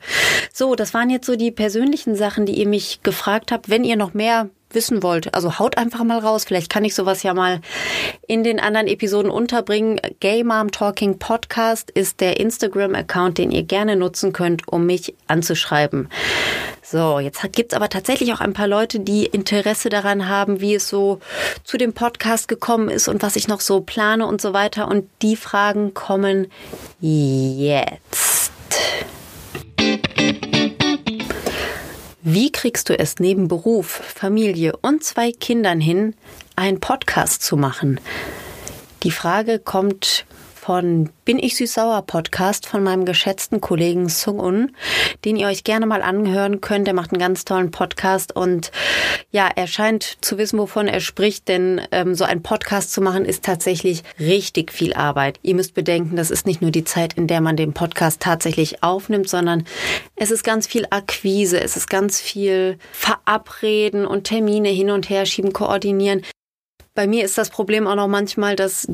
So, 0.54 0.76
das 0.76 0.94
waren 0.94 1.10
jetzt 1.10 1.26
so 1.26 1.36
die 1.36 1.52
persönlichen 1.52 2.16
Sachen, 2.16 2.46
die 2.46 2.60
ihr 2.60 2.68
mich 2.68 3.02
gefragt 3.04 3.52
habt. 3.52 3.70
Wenn 3.70 3.84
ihr 3.84 3.96
noch 3.96 4.14
mehr 4.14 4.50
wissen 4.76 5.04
wollt, 5.04 5.34
also 5.34 5.60
haut 5.60 5.78
einfach 5.78 6.04
mal 6.04 6.20
raus. 6.20 6.46
Vielleicht 6.46 6.72
kann 6.72 6.86
ich 6.86 6.96
sowas 6.96 7.24
ja 7.24 7.34
mal 7.34 7.62
in 8.28 8.44
den 8.44 8.60
anderen 8.60 8.88
Episoden 8.88 9.32
unterbringen. 9.32 10.00
Gay 10.20 10.44
Mom 10.44 10.72
Talking 10.72 11.20
Podcast 11.20 11.92
ist 11.92 12.20
der 12.22 12.40
Instagram-Account, 12.40 13.38
den 13.38 13.52
ihr 13.52 13.64
gerne 13.64 13.96
nutzen 13.96 14.34
könnt, 14.34 14.68
um 14.68 14.86
mich 14.86 15.16
anzuschreiben. 15.28 16.10
So, 16.84 17.20
jetzt 17.20 17.42
gibt's 17.54 17.74
aber 17.74 17.90
tatsächlich 17.90 18.34
auch 18.34 18.42
ein 18.42 18.54
paar 18.54 18.68
Leute, 18.68 19.00
die 19.00 19.26
Interesse 19.26 19.90
daran 19.90 20.28
haben, 20.28 20.60
wie 20.60 20.76
es 20.76 20.90
so 20.90 21.20
zu 21.64 21.78
dem 21.78 21.94
Podcast 21.94 22.48
gekommen 22.48 22.90
ist 22.90 23.08
und 23.08 23.22
was 23.22 23.36
ich 23.36 23.48
noch 23.48 23.62
so 23.62 23.82
plane 23.82 24.26
und 24.26 24.42
so 24.42 24.54
weiter. 24.54 24.88
Und 24.88 25.10
die 25.22 25.36
Fragen 25.36 25.94
kommen 25.94 26.52
jetzt. 27.00 28.52
Wie 32.24 32.52
kriegst 32.52 32.88
du 32.88 33.00
es 33.00 33.18
neben 33.18 33.48
Beruf, 33.48 33.88
Familie 33.88 34.78
und 34.78 35.04
zwei 35.04 35.32
Kindern 35.32 35.80
hin, 35.80 36.14
einen 36.56 36.80
Podcast 36.80 37.42
zu 37.42 37.58
machen? 37.58 38.00
Die 39.02 39.10
Frage 39.10 39.58
kommt 39.58 40.28
von 40.62 41.10
Bin 41.26 41.40
ich 41.40 41.56
süß-sauer 41.56 42.04
Podcast 42.04 42.68
von 42.68 42.84
meinem 42.84 43.04
geschätzten 43.04 43.62
Kollegen 43.62 44.10
Sung 44.10 44.40
Un, 44.40 44.76
den 45.26 45.36
ihr 45.36 45.48
euch 45.48 45.64
gerne 45.64 45.88
mal 45.88 46.04
anhören 46.04 46.62
könnt. 46.62 46.88
Er 46.88 46.94
macht 46.94 47.12
einen 47.12 47.20
ganz 47.20 47.46
tollen 47.46 47.72
Podcast 47.72 48.36
und 48.36 48.72
ja, 49.32 49.50
er 49.56 49.66
scheint 49.66 50.20
zu 50.22 50.38
wissen, 50.38 50.60
wovon 50.60 50.88
er 50.88 51.00
spricht, 51.00 51.48
denn 51.48 51.82
ähm, 51.92 52.14
so 52.14 52.26
ein 52.26 52.44
Podcast 52.44 52.94
zu 52.94 53.02
machen 53.02 53.26
ist 53.26 53.44
tatsächlich 53.44 54.04
richtig 54.20 54.72
viel 54.72 54.94
Arbeit. 54.94 55.40
Ihr 55.42 55.56
müsst 55.56 55.74
bedenken, 55.74 56.16
das 56.16 56.30
ist 56.30 56.46
nicht 56.46 56.62
nur 56.62 56.70
die 56.70 56.84
Zeit, 56.84 57.16
in 57.16 57.26
der 57.26 57.42
man 57.42 57.58
den 57.58 57.74
Podcast 57.74 58.22
tatsächlich 58.22 58.84
aufnimmt, 58.84 59.30
sondern 59.30 59.66
es 60.16 60.30
ist 60.30 60.44
ganz 60.44 60.68
viel 60.68 60.86
Akquise, 60.92 61.60
es 61.60 61.76
ist 61.76 61.90
ganz 61.90 62.22
viel 62.22 62.78
Verabreden 62.92 64.06
und 64.06 64.26
Termine 64.26 64.70
hin 64.70 64.92
und 64.92 65.10
her 65.10 65.26
schieben, 65.26 65.54
koordinieren. 65.54 66.22
Bei 66.94 67.08
mir 67.08 67.26
ist 67.26 67.40
das 67.40 67.50
Problem 67.50 67.88
auch 67.88 67.96
noch 67.96 68.10
manchmal, 68.10 68.56
dass 68.56 68.88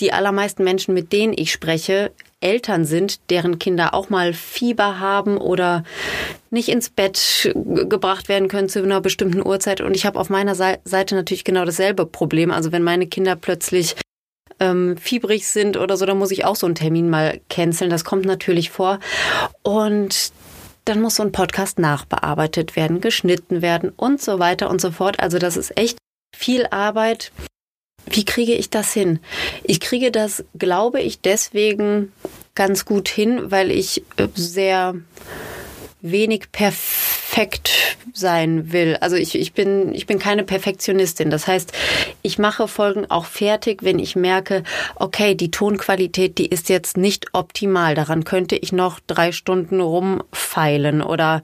die 0.00 0.12
allermeisten 0.12 0.64
Menschen, 0.64 0.94
mit 0.94 1.12
denen 1.12 1.32
ich 1.36 1.52
spreche, 1.52 2.12
Eltern 2.40 2.84
sind, 2.84 3.18
deren 3.30 3.58
Kinder 3.58 3.94
auch 3.94 4.10
mal 4.10 4.34
Fieber 4.34 5.00
haben 5.00 5.38
oder 5.38 5.84
nicht 6.50 6.68
ins 6.68 6.90
Bett 6.90 7.50
gebracht 7.54 8.28
werden 8.28 8.48
können 8.48 8.68
zu 8.68 8.82
einer 8.82 9.00
bestimmten 9.00 9.44
Uhrzeit. 9.44 9.80
Und 9.80 9.96
ich 9.96 10.04
habe 10.04 10.18
auf 10.18 10.28
meiner 10.28 10.54
Seite 10.54 11.14
natürlich 11.14 11.44
genau 11.44 11.64
dasselbe 11.64 12.04
Problem. 12.04 12.50
Also 12.50 12.72
wenn 12.72 12.82
meine 12.82 13.06
Kinder 13.06 13.36
plötzlich 13.36 13.96
ähm, 14.60 14.96
fiebrig 14.98 15.48
sind 15.48 15.76
oder 15.76 15.96
so, 15.96 16.04
dann 16.04 16.18
muss 16.18 16.30
ich 16.30 16.44
auch 16.44 16.56
so 16.56 16.66
einen 16.66 16.74
Termin 16.74 17.08
mal 17.08 17.40
canceln. 17.48 17.90
Das 17.90 18.04
kommt 18.04 18.26
natürlich 18.26 18.70
vor. 18.70 19.00
Und 19.62 20.32
dann 20.84 21.00
muss 21.00 21.16
so 21.16 21.22
ein 21.22 21.32
Podcast 21.32 21.78
nachbearbeitet 21.78 22.76
werden, 22.76 23.00
geschnitten 23.00 23.60
werden 23.62 23.92
und 23.96 24.20
so 24.20 24.38
weiter 24.38 24.70
und 24.70 24.80
so 24.80 24.90
fort. 24.90 25.20
Also 25.20 25.38
das 25.38 25.56
ist 25.56 25.76
echt 25.76 25.98
viel 26.34 26.66
Arbeit. 26.66 27.32
Wie 28.08 28.24
kriege 28.24 28.54
ich 28.54 28.70
das 28.70 28.92
hin? 28.92 29.18
Ich 29.64 29.80
kriege 29.80 30.10
das, 30.10 30.44
glaube 30.58 31.00
ich, 31.00 31.20
deswegen 31.20 32.12
ganz 32.54 32.84
gut 32.84 33.08
hin, 33.08 33.50
weil 33.50 33.70
ich 33.70 34.02
äh, 34.16 34.28
sehr 34.34 34.94
wenig 36.00 36.52
perfekt 36.52 37.96
sein 38.12 38.72
will. 38.72 38.96
Also 39.00 39.16
ich, 39.16 39.34
ich, 39.34 39.52
bin, 39.52 39.92
ich 39.94 40.06
bin 40.06 40.18
keine 40.18 40.44
Perfektionistin. 40.44 41.30
Das 41.30 41.46
heißt, 41.46 41.72
ich 42.22 42.38
mache 42.38 42.68
Folgen 42.68 43.10
auch 43.10 43.26
fertig, 43.26 43.82
wenn 43.82 43.98
ich 43.98 44.16
merke, 44.16 44.62
okay, 44.96 45.34
die 45.34 45.50
Tonqualität, 45.50 46.38
die 46.38 46.46
ist 46.46 46.68
jetzt 46.68 46.96
nicht 46.96 47.26
optimal. 47.32 47.94
Daran 47.94 48.24
könnte 48.24 48.56
ich 48.56 48.72
noch 48.72 49.00
drei 49.06 49.32
Stunden 49.32 49.80
rumfeilen 49.80 51.02
oder 51.02 51.42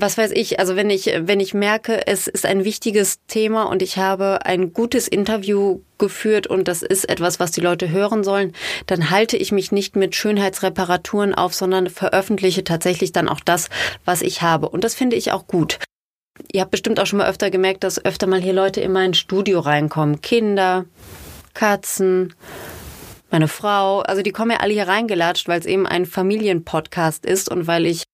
was 0.00 0.16
weiß 0.16 0.30
ich, 0.30 0.60
also 0.60 0.76
wenn 0.76 0.90
ich, 0.90 1.06
wenn 1.22 1.40
ich 1.40 1.54
merke, 1.54 2.06
es 2.06 2.28
ist 2.28 2.46
ein 2.46 2.62
wichtiges 2.62 3.18
Thema 3.26 3.64
und 3.64 3.82
ich 3.82 3.98
habe 3.98 4.46
ein 4.46 4.72
gutes 4.72 5.08
Interview 5.08 5.80
geführt 5.98 6.46
und 6.46 6.68
das 6.68 6.82
ist 6.82 7.08
etwas, 7.08 7.40
was 7.40 7.50
die 7.50 7.60
Leute 7.60 7.90
hören 7.90 8.22
sollen, 8.22 8.52
dann 8.86 9.10
halte 9.10 9.36
ich 9.36 9.50
mich 9.50 9.72
nicht 9.72 9.96
mit 9.96 10.14
Schönheitsreparaturen 10.14 11.34
auf, 11.34 11.52
sondern 11.52 11.90
veröffentliche 11.90 12.62
tatsächlich 12.62 13.10
dann 13.10 13.28
auch 13.28 13.40
das, 13.40 13.70
was 14.04 14.22
ich 14.22 14.40
habe. 14.40 14.68
Und 14.68 14.84
das 14.84 14.94
finde 14.94 15.16
ich 15.16 15.32
auch 15.32 15.48
gut. 15.48 15.80
Ihr 16.52 16.60
habt 16.60 16.70
bestimmt 16.70 17.00
auch 17.00 17.06
schon 17.06 17.18
mal 17.18 17.28
öfter 17.28 17.50
gemerkt, 17.50 17.82
dass 17.82 18.04
öfter 18.04 18.28
mal 18.28 18.40
hier 18.40 18.52
Leute 18.52 18.80
in 18.80 18.92
mein 18.92 19.14
Studio 19.14 19.58
reinkommen. 19.58 20.22
Kinder, 20.22 20.84
Katzen, 21.54 22.34
meine 23.32 23.48
Frau, 23.48 23.98
also 24.02 24.22
die 24.22 24.30
kommen 24.30 24.52
ja 24.52 24.58
alle 24.58 24.74
hier 24.74 24.86
reingelatscht, 24.86 25.48
weil 25.48 25.58
es 25.58 25.66
eben 25.66 25.88
ein 25.88 26.06
Familienpodcast 26.06 27.26
ist 27.26 27.50
und 27.50 27.66
weil 27.66 27.84
ich 27.84 28.04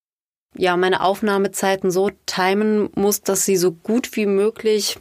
ja 0.56 0.76
meine 0.76 1.02
Aufnahmezeiten 1.02 1.90
so 1.90 2.10
timen 2.26 2.90
muss, 2.94 3.22
dass 3.22 3.44
sie 3.44 3.56
so 3.56 3.72
gut 3.72 4.16
wie 4.16 4.26
möglich 4.26 4.98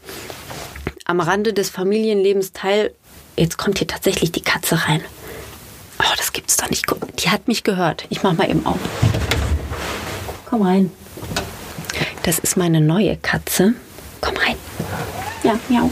am 1.06 1.20
Rande 1.20 1.54
des 1.54 1.70
Familienlebens 1.70 2.54
teil. 2.54 2.94
Jetzt 3.36 3.58
kommt 3.58 3.80
hier 3.80 3.88
tatsächlich 3.88 4.32
die 4.32 4.42
Katze 4.42 4.88
rein. 4.88 5.02
Oh, 6.00 6.13
das 6.18 6.34
gibt's 6.34 6.58
doch 6.58 6.70
nicht. 6.70 6.86
Die 7.20 7.30
hat 7.30 7.48
mich 7.48 7.63
gehört. 7.63 8.06
Ich 8.10 8.24
mach 8.24 8.34
mal 8.34 8.50
eben 8.50 8.66
auf. 8.66 8.80
Komm 10.46 10.62
rein. 10.62 10.92
Das 12.24 12.39
ist 12.39 12.58
meine 12.58 12.82
neue 12.82 13.18
Katze. 13.18 13.74
Komm 14.22 14.36
rein. 14.38 14.56
Ja, 15.44 15.60
miau. 15.70 15.92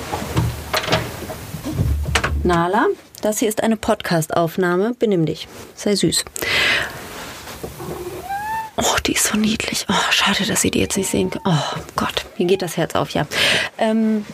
Nala, 2.43 2.87
das 3.21 3.39
hier 3.39 3.49
ist 3.49 3.61
eine 3.61 3.77
Podcast-Aufnahme. 3.77 4.93
Benimm 4.97 5.25
dich. 5.25 5.47
Sei 5.75 5.95
süß. 5.95 6.25
Oh, 8.83 8.95
die 9.05 9.13
ist 9.13 9.25
so 9.25 9.37
niedlich. 9.37 9.85
Oh, 9.89 10.11
schade, 10.11 10.43
dass 10.45 10.61
Sie 10.61 10.71
die 10.71 10.79
jetzt 10.79 10.97
nicht 10.97 11.09
sehen 11.09 11.29
können. 11.29 11.45
Oh 11.45 11.79
Gott, 11.95 12.25
mir 12.37 12.47
geht 12.47 12.63
das 12.63 12.77
Herz 12.77 12.95
auf, 12.95 13.11
ja. 13.11 13.27
Ähm, 13.77 14.25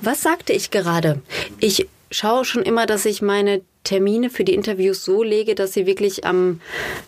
was 0.00 0.22
sagte 0.22 0.52
ich 0.52 0.70
gerade? 0.70 1.22
Ich 1.58 1.88
schaue 2.12 2.44
schon 2.44 2.62
immer, 2.62 2.86
dass 2.86 3.04
ich 3.04 3.20
meine 3.20 3.62
Termine 3.86 4.30
für 4.30 4.42
die 4.42 4.54
Interviews 4.54 5.04
so 5.04 5.22
lege, 5.22 5.54
dass 5.54 5.72
sie 5.72 5.86
wirklich 5.86 6.24
am, 6.24 6.60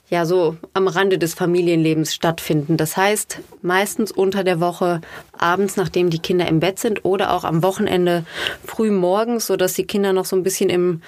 ja, 0.08 0.24
so 0.24 0.56
am 0.74 0.86
Rande 0.86 1.18
des 1.18 1.34
Familienlebens 1.34 2.14
stattfinden. 2.14 2.76
Das 2.76 2.96
heißt, 2.96 3.40
meistens 3.62 4.12
unter 4.12 4.44
der 4.44 4.60
Woche 4.60 5.00
abends, 5.36 5.76
nachdem 5.76 6.08
die 6.08 6.20
Kinder 6.20 6.46
im 6.46 6.60
Bett 6.60 6.78
sind 6.78 7.04
oder 7.04 7.32
auch 7.32 7.42
am 7.42 7.64
Wochenende 7.64 8.24
früh 8.64 8.92
morgens, 8.92 9.48
sodass 9.48 9.74
die 9.74 9.86
Kinder 9.86 10.12
noch 10.12 10.24
so 10.24 10.36
ein 10.36 10.44
bisschen 10.44 10.70
im 10.70 11.02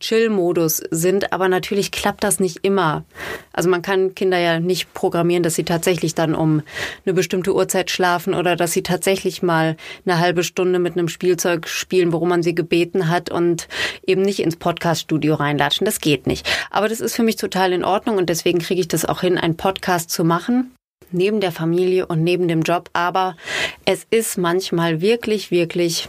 Chill-Modus 0.00 0.82
sind. 0.90 1.32
Aber 1.32 1.48
natürlich 1.48 1.92
klappt 1.92 2.24
das 2.24 2.40
nicht 2.40 2.58
immer. 2.62 3.04
Also 3.52 3.70
man 3.70 3.82
kann 3.82 4.16
Kinder 4.16 4.38
ja 4.38 4.58
nicht 4.58 4.92
programmieren, 4.92 5.44
dass 5.44 5.54
sie 5.54 5.64
tatsächlich 5.64 6.16
dann 6.16 6.34
um 6.34 6.62
eine 7.04 7.14
bestimmte 7.14 7.54
Uhrzeit 7.54 7.90
schlafen 7.92 8.34
oder 8.34 8.56
dass 8.56 8.72
sie 8.72 8.82
tatsächlich 8.82 9.40
mal 9.40 9.76
eine 10.04 10.18
halbe 10.18 10.42
Stunde 10.42 10.80
mit 10.80 10.94
einem 10.94 11.08
Spielzeug 11.08 11.68
spielen, 11.68 12.12
worum 12.12 12.28
man 12.28 12.42
sie 12.42 12.56
gebeten 12.56 13.08
hat 13.08 13.30
und 13.30 13.68
eben 14.04 14.22
nicht 14.22 14.40
ins 14.40 14.56
Podcaststudio 15.12 15.34
reinlatschen. 15.34 15.84
Das 15.84 16.00
geht 16.00 16.26
nicht. 16.26 16.48
Aber 16.70 16.88
das 16.88 17.00
ist 17.00 17.14
für 17.14 17.22
mich 17.22 17.36
total 17.36 17.72
in 17.72 17.84
Ordnung 17.84 18.16
und 18.16 18.28
deswegen 18.28 18.58
kriege 18.58 18.80
ich 18.80 18.88
das 18.88 19.04
auch 19.04 19.20
hin, 19.20 19.38
einen 19.38 19.56
Podcast 19.56 20.10
zu 20.10 20.24
machen 20.24 20.72
neben 21.14 21.40
der 21.40 21.52
Familie 21.52 22.06
und 22.06 22.24
neben 22.24 22.48
dem 22.48 22.62
Job. 22.62 22.88
Aber 22.94 23.36
es 23.84 24.06
ist 24.10 24.38
manchmal 24.38 25.02
wirklich, 25.02 25.50
wirklich. 25.50 26.08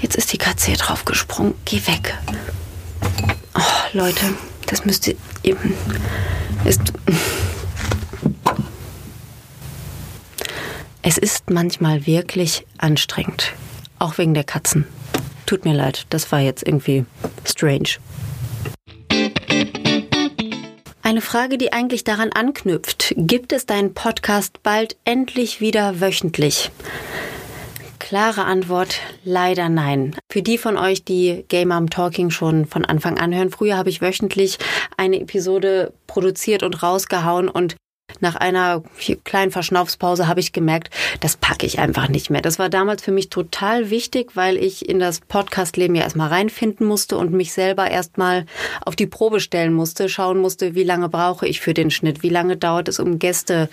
Jetzt 0.00 0.16
ist 0.16 0.32
die 0.32 0.38
Katze 0.38 0.68
hier 0.68 0.78
drauf 0.78 1.04
gesprungen. 1.04 1.54
Geh 1.66 1.86
weg. 1.86 2.16
Oh, 3.54 3.60
Leute, 3.92 4.34
das 4.66 4.86
müsste 4.86 5.14
eben. 5.42 5.74
Ist. 6.64 6.80
Es 11.02 11.18
ist 11.18 11.50
manchmal 11.50 12.06
wirklich 12.06 12.66
anstrengend. 12.78 13.52
Auch 13.98 14.16
wegen 14.16 14.32
der 14.32 14.44
Katzen. 14.44 14.86
Tut 15.44 15.66
mir 15.66 15.74
leid, 15.74 16.06
das 16.08 16.32
war 16.32 16.40
jetzt 16.40 16.66
irgendwie 16.66 17.04
strange. 17.44 17.98
Eine 21.10 21.22
Frage, 21.22 21.58
die 21.58 21.72
eigentlich 21.72 22.04
daran 22.04 22.30
anknüpft. 22.32 23.14
Gibt 23.16 23.52
es 23.52 23.66
deinen 23.66 23.94
Podcast 23.94 24.62
bald 24.62 24.96
endlich 25.04 25.60
wieder 25.60 26.00
wöchentlich? 26.00 26.70
Klare 27.98 28.44
Antwort, 28.44 29.00
leider 29.24 29.68
nein. 29.68 30.14
Für 30.30 30.40
die 30.40 30.56
von 30.56 30.76
euch, 30.76 31.04
die 31.04 31.44
Game 31.48 31.70
Mom 31.70 31.90
Talking 31.90 32.30
schon 32.30 32.64
von 32.64 32.84
Anfang 32.84 33.18
an 33.18 33.34
hören, 33.34 33.50
früher 33.50 33.76
habe 33.76 33.88
ich 33.88 34.00
wöchentlich 34.00 34.58
eine 34.96 35.20
Episode 35.20 35.92
produziert 36.06 36.62
und 36.62 36.80
rausgehauen 36.80 37.48
und 37.48 37.74
nach 38.22 38.36
einer 38.36 38.82
kleinen 39.24 39.50
Verschnaufspause 39.50 40.28
habe 40.28 40.40
ich 40.40 40.52
gemerkt, 40.52 40.90
das 41.20 41.36
packe 41.36 41.66
ich 41.66 41.78
einfach 41.78 42.08
nicht 42.08 42.30
mehr. 42.30 42.42
Das 42.42 42.58
war 42.58 42.68
damals 42.68 43.02
für 43.02 43.12
mich 43.12 43.28
total 43.28 43.90
wichtig, 43.90 44.36
weil 44.36 44.56
ich 44.56 44.88
in 44.88 44.98
das 44.98 45.20
Podcast-Leben 45.20 45.94
ja 45.94 46.02
erstmal 46.02 46.28
reinfinden 46.28 46.86
musste 46.86 47.16
und 47.16 47.32
mich 47.32 47.52
selber 47.52 47.90
erstmal 47.90 48.46
auf 48.84 48.96
die 48.96 49.06
Probe 49.06 49.40
stellen 49.40 49.72
musste, 49.72 50.08
schauen 50.08 50.38
musste, 50.38 50.74
wie 50.74 50.84
lange 50.84 51.08
brauche 51.08 51.46
ich 51.46 51.60
für 51.60 51.74
den 51.74 51.90
Schnitt, 51.90 52.22
wie 52.22 52.28
lange 52.28 52.56
dauert 52.56 52.88
es, 52.88 52.98
um 52.98 53.18
Gäste 53.18 53.68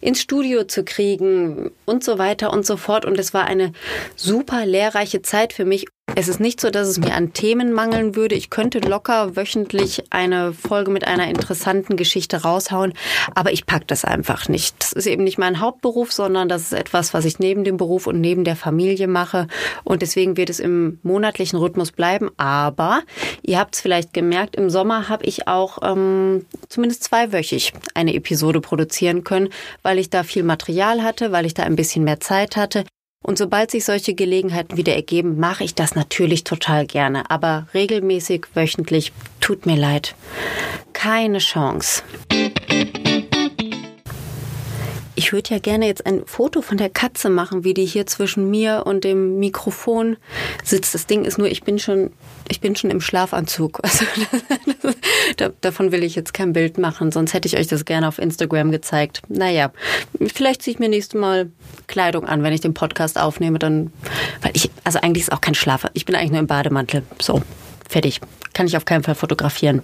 ins 0.00 0.20
Studio 0.20 0.64
zu 0.64 0.84
kriegen 0.84 1.70
und 1.84 2.02
so 2.02 2.18
weiter 2.18 2.52
und 2.52 2.64
so 2.64 2.76
fort. 2.76 3.04
Und 3.04 3.18
es 3.18 3.34
war 3.34 3.44
eine 3.44 3.72
super 4.16 4.64
lehrreiche 4.66 5.22
Zeit 5.22 5.52
für 5.52 5.64
mich. 5.64 5.86
Es 6.16 6.28
ist 6.28 6.40
nicht 6.40 6.60
so, 6.60 6.70
dass 6.70 6.88
es 6.88 6.98
mir 6.98 7.14
an 7.14 7.32
Themen 7.32 7.72
mangeln 7.72 8.16
würde. 8.16 8.34
Ich 8.34 8.50
könnte 8.50 8.80
locker 8.80 9.36
wöchentlich 9.36 10.04
eine 10.10 10.52
Folge 10.52 10.90
mit 10.90 11.06
einer 11.06 11.28
interessanten 11.28 11.96
Geschichte 11.96 12.42
raushauen, 12.42 12.92
aber 13.34 13.52
ich 13.52 13.64
pack 13.64 13.86
das 13.86 14.04
einfach 14.04 14.48
nicht. 14.48 14.74
Das 14.80 14.92
ist 14.92 15.06
eben 15.06 15.24
nicht 15.24 15.38
mein 15.38 15.60
Hauptberuf, 15.60 16.12
sondern 16.12 16.48
das 16.48 16.62
ist 16.62 16.72
etwas, 16.72 17.14
was 17.14 17.24
ich 17.24 17.38
neben 17.38 17.64
dem 17.64 17.76
Beruf 17.76 18.06
und 18.06 18.20
neben 18.20 18.44
der 18.44 18.56
Familie 18.56 19.06
mache. 19.06 19.46
Und 19.84 20.02
deswegen 20.02 20.36
wird 20.36 20.50
es 20.50 20.60
im 20.60 20.98
monatlichen 21.02 21.58
Rhythmus 21.58 21.92
bleiben. 21.92 22.30
Aber 22.36 23.02
ihr 23.42 23.58
habt 23.58 23.76
es 23.76 23.80
vielleicht 23.80 24.12
gemerkt, 24.12 24.56
im 24.56 24.68
Sommer 24.68 25.08
habe 25.08 25.24
ich 25.24 25.48
auch 25.48 25.78
ähm, 25.82 26.44
zumindest 26.68 27.04
zweiwöchig 27.04 27.72
eine 27.94 28.14
Episode 28.14 28.60
produzieren 28.60 29.24
können, 29.24 29.48
weil 29.82 29.98
ich 29.98 30.10
da 30.10 30.22
viel 30.24 30.42
Material 30.42 31.02
hatte, 31.02 31.32
weil 31.32 31.46
ich 31.46 31.54
da 31.54 31.62
ein 31.62 31.76
bisschen 31.76 32.04
mehr 32.04 32.20
Zeit 32.20 32.56
hatte. 32.56 32.84
Und 33.22 33.36
sobald 33.36 33.70
sich 33.70 33.84
solche 33.84 34.14
Gelegenheiten 34.14 34.78
wieder 34.78 34.94
ergeben, 34.94 35.38
mache 35.38 35.62
ich 35.62 35.74
das 35.74 35.94
natürlich 35.94 36.42
total 36.42 36.86
gerne. 36.86 37.30
Aber 37.30 37.66
regelmäßig, 37.74 38.46
wöchentlich, 38.54 39.12
tut 39.40 39.66
mir 39.66 39.76
leid. 39.76 40.14
Keine 40.94 41.38
Chance. 41.38 42.02
Ich 45.30 45.32
würde 45.32 45.50
ja 45.50 45.60
gerne 45.60 45.86
jetzt 45.86 46.06
ein 46.06 46.26
Foto 46.26 46.60
von 46.60 46.76
der 46.76 46.90
Katze 46.90 47.30
machen, 47.30 47.62
wie 47.62 47.72
die 47.72 47.84
hier 47.84 48.04
zwischen 48.04 48.50
mir 48.50 48.82
und 48.84 49.04
dem 49.04 49.38
Mikrofon 49.38 50.16
sitzt. 50.64 50.92
Das 50.92 51.06
Ding 51.06 51.24
ist 51.24 51.38
nur, 51.38 51.46
ich 51.46 51.62
bin 51.62 51.78
schon, 51.78 52.10
ich 52.48 52.60
bin 52.60 52.74
schon 52.74 52.90
im 52.90 53.00
Schlafanzug. 53.00 53.80
Also 54.82 54.98
da, 55.36 55.50
davon 55.60 55.92
will 55.92 56.02
ich 56.02 56.16
jetzt 56.16 56.34
kein 56.34 56.52
Bild 56.52 56.78
machen, 56.78 57.12
sonst 57.12 57.32
hätte 57.32 57.46
ich 57.46 57.56
euch 57.56 57.68
das 57.68 57.84
gerne 57.84 58.08
auf 58.08 58.18
Instagram 58.18 58.72
gezeigt. 58.72 59.22
Naja, 59.28 59.70
vielleicht 60.34 60.62
ziehe 60.62 60.74
ich 60.74 60.80
mir 60.80 60.88
nächstes 60.88 61.20
Mal 61.20 61.52
Kleidung 61.86 62.24
an, 62.24 62.42
wenn 62.42 62.52
ich 62.52 62.60
den 62.60 62.74
Podcast 62.74 63.16
aufnehme, 63.16 63.60
dann, 63.60 63.92
weil 64.42 64.50
ich, 64.54 64.68
also 64.82 64.98
eigentlich 65.00 65.22
ist 65.22 65.32
auch 65.32 65.40
kein 65.40 65.54
Schlaf. 65.54 65.86
Ich 65.92 66.06
bin 66.06 66.16
eigentlich 66.16 66.32
nur 66.32 66.40
im 66.40 66.48
Bademantel. 66.48 67.04
So, 67.22 67.40
fertig. 67.88 68.20
Kann 68.52 68.66
ich 68.66 68.76
auf 68.76 68.84
keinen 68.84 69.04
Fall 69.04 69.14
fotografieren. 69.14 69.82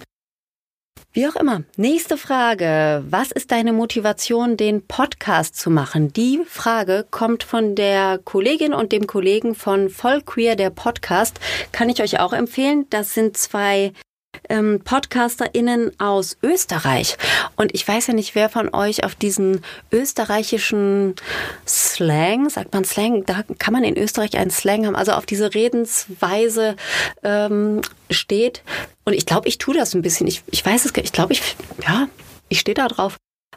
Wie 1.13 1.27
auch 1.27 1.35
immer. 1.35 1.63
Nächste 1.77 2.17
Frage. 2.17 3.03
Was 3.09 3.31
ist 3.31 3.51
deine 3.51 3.73
Motivation, 3.73 4.55
den 4.55 4.85
Podcast 4.85 5.55
zu 5.55 5.71
machen? 5.71 6.13
Die 6.13 6.41
Frage 6.45 7.05
kommt 7.09 7.43
von 7.43 7.75
der 7.75 8.19
Kollegin 8.23 8.73
und 8.73 8.91
dem 8.91 9.07
Kollegen 9.07 9.55
von 9.55 9.89
Voll 9.89 10.21
Queer, 10.21 10.55
der 10.55 10.69
Podcast. 10.69 11.39
Kann 11.71 11.89
ich 11.89 12.03
euch 12.03 12.19
auch 12.19 12.33
empfehlen. 12.33 12.85
Das 12.91 13.13
sind 13.15 13.35
zwei 13.35 13.93
ähm, 14.49 14.81
PodcasterInnen 14.83 15.99
aus 15.99 16.37
Österreich. 16.43 17.17
Und 17.55 17.73
ich 17.73 17.87
weiß 17.87 18.07
ja 18.07 18.13
nicht, 18.13 18.35
wer 18.35 18.49
von 18.49 18.73
euch 18.73 19.03
auf 19.03 19.15
diesen 19.15 19.61
österreichischen 19.91 21.15
Slang, 21.67 22.49
sagt 22.49 22.73
man 22.73 22.85
Slang, 22.85 23.25
da 23.25 23.43
kann 23.57 23.73
man 23.73 23.83
in 23.83 23.97
Österreich 23.97 24.37
einen 24.37 24.51
Slang 24.51 24.85
haben, 24.85 24.95
also 24.95 25.13
auf 25.13 25.25
diese 25.25 25.53
Redensweise 25.53 26.75
ähm, 27.23 27.81
steht. 28.09 28.63
Und 29.07 29.13
ich 29.13 29.25
glaube, 29.25 29.47
ich 29.47 29.57
tue 29.57 29.73
das 29.73 29.95
ein 29.95 30.01
bisschen. 30.01 30.27
Ich, 30.27 30.43
ich 30.51 30.65
weiß 30.65 30.83
es, 30.83 30.91
ich 30.97 31.13
glaube, 31.13 31.31
ich, 31.31 31.41
ja, 31.81 32.09
ich 32.49 32.59
stehe 32.59 32.75
da 32.75 32.89
drauf. 32.89 33.15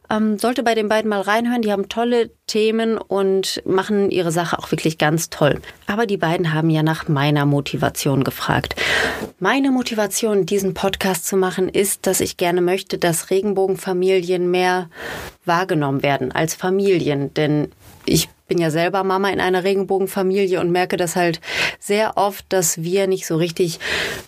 Ähm, 0.08 0.38
sollte 0.38 0.62
bei 0.62 0.76
den 0.76 0.88
beiden 0.88 1.08
mal 1.08 1.22
reinhören. 1.22 1.60
Die 1.62 1.72
haben 1.72 1.88
tolle 1.88 2.30
Themen 2.46 2.96
und 2.96 3.60
machen 3.66 4.12
ihre 4.12 4.30
Sache 4.30 4.60
auch 4.60 4.70
wirklich 4.70 4.96
ganz 4.96 5.28
toll. 5.28 5.60
Aber 5.88 6.06
die 6.06 6.18
beiden 6.18 6.52
haben 6.52 6.70
ja 6.70 6.84
nach 6.84 7.08
meiner 7.08 7.46
Motivation 7.46 8.22
gefragt. 8.22 8.76
Meine 9.40 9.72
Motivation, 9.72 10.46
diesen 10.46 10.72
Podcast 10.72 11.26
zu 11.26 11.36
machen, 11.36 11.68
ist, 11.68 12.06
dass 12.06 12.20
ich 12.20 12.36
gerne 12.36 12.60
möchte, 12.60 12.96
dass 12.96 13.30
Regenbogenfamilien 13.30 14.52
mehr 14.52 14.88
wahrgenommen 15.44 16.04
werden 16.04 16.30
als 16.30 16.54
Familien. 16.54 17.34
Denn 17.34 17.72
ich 18.06 18.28
bin 18.50 18.58
ja 18.58 18.72
selber 18.72 19.04
Mama 19.04 19.30
in 19.30 19.40
einer 19.40 19.62
Regenbogenfamilie 19.62 20.60
und 20.60 20.72
merke 20.72 20.96
das 20.96 21.14
halt 21.14 21.40
sehr 21.78 22.16
oft, 22.16 22.44
dass 22.48 22.82
wir 22.82 23.06
nicht 23.06 23.24
so 23.24 23.36
richtig 23.36 23.78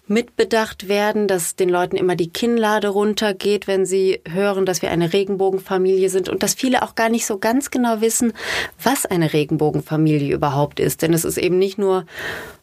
mitbedacht 0.06 0.88
werden, 0.88 1.26
dass 1.26 1.56
den 1.56 1.68
Leuten 1.68 1.96
immer 1.96 2.14
die 2.14 2.30
Kinnlade 2.30 2.86
runtergeht, 2.86 3.66
wenn 3.66 3.84
sie 3.84 4.20
hören, 4.30 4.64
dass 4.64 4.80
wir 4.80 4.92
eine 4.92 5.12
Regenbogenfamilie 5.12 6.08
sind 6.08 6.28
und 6.28 6.44
dass 6.44 6.54
viele 6.54 6.84
auch 6.84 6.94
gar 6.94 7.08
nicht 7.08 7.26
so 7.26 7.38
ganz 7.38 7.72
genau 7.72 8.00
wissen, 8.00 8.32
was 8.80 9.06
eine 9.06 9.32
Regenbogenfamilie 9.32 10.32
überhaupt 10.32 10.78
ist. 10.78 11.02
Denn 11.02 11.12
es 11.14 11.24
ist 11.24 11.36
eben 11.36 11.58
nicht 11.58 11.76
nur 11.76 12.06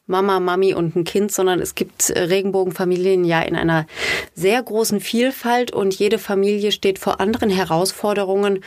Mama, 0.09 0.39
Mami 0.39 0.73
und 0.73 0.95
ein 0.95 1.03
Kind, 1.03 1.31
sondern 1.31 1.59
es 1.59 1.75
gibt 1.75 2.09
äh, 2.09 2.19
Regenbogenfamilien 2.19 3.23
ja 3.23 3.41
in 3.41 3.55
einer 3.55 3.85
sehr 4.33 4.61
großen 4.61 4.99
Vielfalt 4.99 5.71
und 5.71 5.93
jede 5.93 6.17
Familie 6.17 6.71
steht 6.71 6.99
vor 6.99 7.21
anderen 7.21 7.49
Herausforderungen 7.49 8.63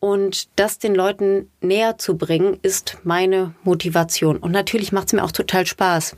und 0.00 0.48
das 0.56 0.78
den 0.78 0.94
Leuten 0.94 1.50
näher 1.60 1.98
zu 1.98 2.16
bringen, 2.16 2.58
ist 2.62 2.98
meine 3.04 3.54
Motivation. 3.62 4.38
Und 4.38 4.52
natürlich 4.52 4.90
macht 4.90 5.08
es 5.08 5.12
mir 5.12 5.22
auch 5.22 5.32
total 5.32 5.66
Spaß. 5.66 6.16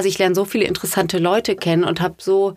Also 0.00 0.08
ich 0.08 0.18
lerne 0.18 0.34
so 0.34 0.46
viele 0.46 0.64
interessante 0.64 1.18
Leute 1.18 1.56
kennen 1.56 1.84
und 1.84 2.00
habe 2.00 2.14
so 2.20 2.54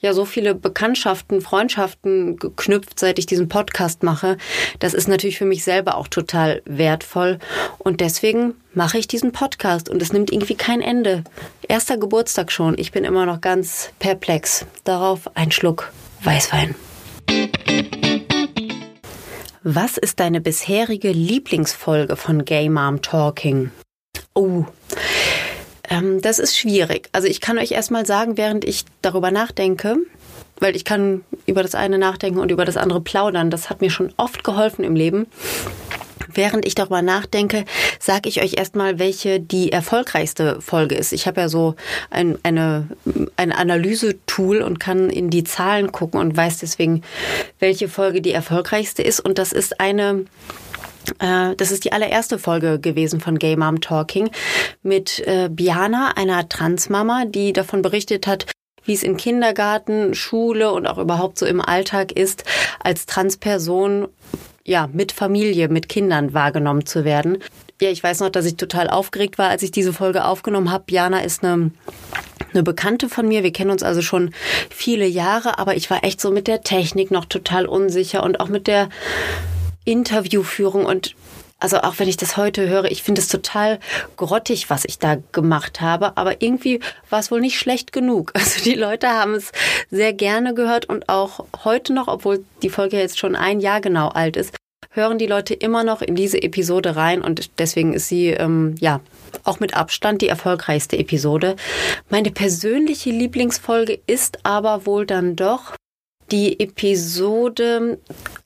ja 0.00 0.12
so 0.12 0.26
viele 0.26 0.54
Bekanntschaften, 0.54 1.40
Freundschaften 1.40 2.36
geknüpft, 2.36 3.00
seit 3.00 3.18
ich 3.18 3.24
diesen 3.24 3.48
Podcast 3.48 4.02
mache. 4.02 4.36
Das 4.80 4.92
ist 4.92 5.08
natürlich 5.08 5.38
für 5.38 5.46
mich 5.46 5.64
selber 5.64 5.96
auch 5.96 6.08
total 6.08 6.60
wertvoll 6.66 7.38
und 7.78 8.02
deswegen 8.02 8.52
mache 8.74 8.98
ich 8.98 9.08
diesen 9.08 9.32
Podcast 9.32 9.88
und 9.88 10.02
es 10.02 10.12
nimmt 10.12 10.30
irgendwie 10.30 10.56
kein 10.56 10.82
Ende. 10.82 11.24
Erster 11.66 11.96
Geburtstag 11.96 12.52
schon, 12.52 12.76
ich 12.76 12.92
bin 12.92 13.04
immer 13.04 13.24
noch 13.24 13.40
ganz 13.40 13.88
perplex. 13.98 14.66
Darauf 14.84 15.34
ein 15.34 15.52
Schluck 15.52 15.90
Weißwein. 16.22 16.74
Was 19.62 19.96
ist 19.96 20.20
deine 20.20 20.42
bisherige 20.42 21.12
Lieblingsfolge 21.12 22.16
von 22.16 22.44
Gay 22.44 22.68
Mom 22.68 23.00
Talking? 23.00 23.70
Oh, 24.34 24.66
ähm, 25.88 26.20
das 26.20 26.38
ist 26.38 26.56
schwierig. 26.56 27.08
Also 27.12 27.28
ich 27.28 27.40
kann 27.40 27.58
euch 27.58 27.72
erstmal 27.72 28.06
sagen, 28.06 28.36
während 28.36 28.64
ich 28.64 28.84
darüber 29.02 29.30
nachdenke, 29.30 29.96
weil 30.60 30.76
ich 30.76 30.84
kann 30.84 31.24
über 31.46 31.62
das 31.62 31.74
eine 31.74 31.98
nachdenken 31.98 32.38
und 32.38 32.50
über 32.50 32.64
das 32.64 32.76
andere 32.76 33.00
plaudern. 33.00 33.50
Das 33.50 33.70
hat 33.70 33.80
mir 33.80 33.90
schon 33.90 34.12
oft 34.16 34.44
geholfen 34.44 34.84
im 34.84 34.96
Leben. 34.96 35.26
Während 36.32 36.66
ich 36.66 36.74
darüber 36.74 37.02
nachdenke, 37.02 37.64
sage 38.00 38.28
ich 38.28 38.42
euch 38.42 38.54
erstmal, 38.54 38.98
welche 38.98 39.40
die 39.40 39.70
erfolgreichste 39.70 40.60
Folge 40.60 40.96
ist. 40.96 41.12
Ich 41.12 41.26
habe 41.26 41.42
ja 41.42 41.48
so 41.48 41.76
ein, 42.10 42.38
eine, 42.42 42.88
ein 43.36 43.52
Analyse-Tool 43.52 44.62
und 44.62 44.80
kann 44.80 45.10
in 45.10 45.30
die 45.30 45.44
Zahlen 45.44 45.92
gucken 45.92 46.18
und 46.18 46.36
weiß 46.36 46.58
deswegen, 46.58 47.02
welche 47.60 47.88
Folge 47.88 48.20
die 48.20 48.32
erfolgreichste 48.32 49.02
ist. 49.02 49.20
Und 49.20 49.38
das 49.38 49.52
ist 49.52 49.80
eine 49.80 50.24
das 51.18 51.70
ist 51.70 51.84
die 51.84 51.92
allererste 51.92 52.38
Folge 52.38 52.78
gewesen 52.78 53.20
von 53.20 53.38
Gay 53.38 53.56
Mom 53.56 53.80
Talking 53.80 54.30
mit 54.82 55.20
äh, 55.26 55.48
Biana, 55.50 56.12
einer 56.16 56.48
Transmama, 56.48 57.24
die 57.26 57.52
davon 57.52 57.82
berichtet 57.82 58.26
hat, 58.26 58.46
wie 58.84 58.94
es 58.94 59.02
in 59.02 59.16
Kindergarten, 59.16 60.14
Schule 60.14 60.72
und 60.72 60.86
auch 60.86 60.98
überhaupt 60.98 61.38
so 61.38 61.46
im 61.46 61.60
Alltag 61.60 62.12
ist, 62.12 62.44
als 62.82 63.06
Transperson 63.06 64.08
ja, 64.66 64.88
mit 64.92 65.12
Familie, 65.12 65.68
mit 65.68 65.88
Kindern 65.88 66.32
wahrgenommen 66.32 66.86
zu 66.86 67.04
werden. 67.04 67.38
Ja, 67.82 67.90
ich 67.90 68.02
weiß 68.02 68.20
noch, 68.20 68.30
dass 68.30 68.46
ich 68.46 68.56
total 68.56 68.88
aufgeregt 68.88 69.36
war, 69.36 69.50
als 69.50 69.62
ich 69.62 69.70
diese 69.70 69.92
Folge 69.92 70.24
aufgenommen 70.24 70.70
habe. 70.70 70.84
Jana 70.88 71.20
ist 71.20 71.44
eine 71.44 71.70
eine 72.54 72.62
Bekannte 72.62 73.08
von 73.08 73.26
mir. 73.26 73.42
Wir 73.42 73.52
kennen 73.52 73.70
uns 73.70 73.82
also 73.82 74.00
schon 74.00 74.32
viele 74.70 75.06
Jahre, 75.06 75.58
aber 75.58 75.76
ich 75.76 75.90
war 75.90 76.04
echt 76.04 76.20
so 76.20 76.30
mit 76.30 76.46
der 76.46 76.62
Technik 76.62 77.10
noch 77.10 77.24
total 77.24 77.66
unsicher 77.66 78.22
und 78.22 78.40
auch 78.40 78.48
mit 78.48 78.66
der 78.66 78.88
Interviewführung 79.84 80.84
und 80.86 81.14
also 81.60 81.78
auch 81.78 81.98
wenn 81.98 82.08
ich 82.08 82.18
das 82.18 82.36
heute 82.36 82.68
höre, 82.68 82.90
ich 82.90 83.02
finde 83.02 83.22
es 83.22 83.28
total 83.28 83.78
grottig, 84.16 84.68
was 84.68 84.84
ich 84.84 84.98
da 84.98 85.16
gemacht 85.32 85.80
habe. 85.80 86.16
Aber 86.18 86.42
irgendwie 86.42 86.80
war 87.08 87.20
es 87.20 87.30
wohl 87.30 87.40
nicht 87.40 87.58
schlecht 87.58 87.90
genug. 87.92 88.32
Also 88.44 88.62
die 88.62 88.74
Leute 88.74 89.08
haben 89.08 89.34
es 89.34 89.50
sehr 89.90 90.12
gerne 90.12 90.52
gehört 90.52 90.84
und 90.86 91.08
auch 91.08 91.46
heute 91.64 91.94
noch, 91.94 92.08
obwohl 92.08 92.44
die 92.62 92.68
Folge 92.68 92.98
jetzt 92.98 93.18
schon 93.18 93.34
ein 93.34 93.60
Jahr 93.60 93.80
genau 93.80 94.08
alt 94.08 94.36
ist, 94.36 94.54
hören 94.90 95.16
die 95.16 95.26
Leute 95.26 95.54
immer 95.54 95.84
noch 95.84 96.02
in 96.02 96.14
diese 96.14 96.42
Episode 96.42 96.96
rein 96.96 97.22
und 97.22 97.58
deswegen 97.58 97.94
ist 97.94 98.08
sie 98.08 98.28
ähm, 98.28 98.74
ja 98.78 99.00
auch 99.42 99.58
mit 99.58 99.74
Abstand 99.74 100.20
die 100.20 100.28
erfolgreichste 100.28 100.98
Episode. 100.98 101.56
Meine 102.10 102.30
persönliche 102.30 103.10
Lieblingsfolge 103.10 104.00
ist 104.06 104.44
aber 104.44 104.84
wohl 104.84 105.06
dann 105.06 105.34
doch 105.34 105.74
die 106.30 106.60
Episode 106.60 107.98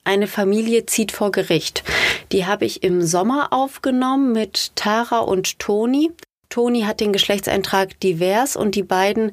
Eine 0.09 0.27
Familie 0.27 0.87
zieht 0.87 1.13
vor 1.13 1.33
Gericht. 1.33 1.85
Die 2.33 2.47
habe 2.47 2.65
ich 2.65 2.83
im 2.83 3.03
Sommer 3.03 3.53
aufgenommen 3.53 4.33
mit 4.33 4.75
Tara 4.75 5.19
und 5.19 5.59
Toni. 5.59 6.13
Toni 6.49 6.85
hat 6.85 7.01
den 7.01 7.13
Geschlechtseintrag 7.13 8.01
divers 8.01 8.57
und 8.57 8.75
die 8.75 8.83
beiden 8.83 9.33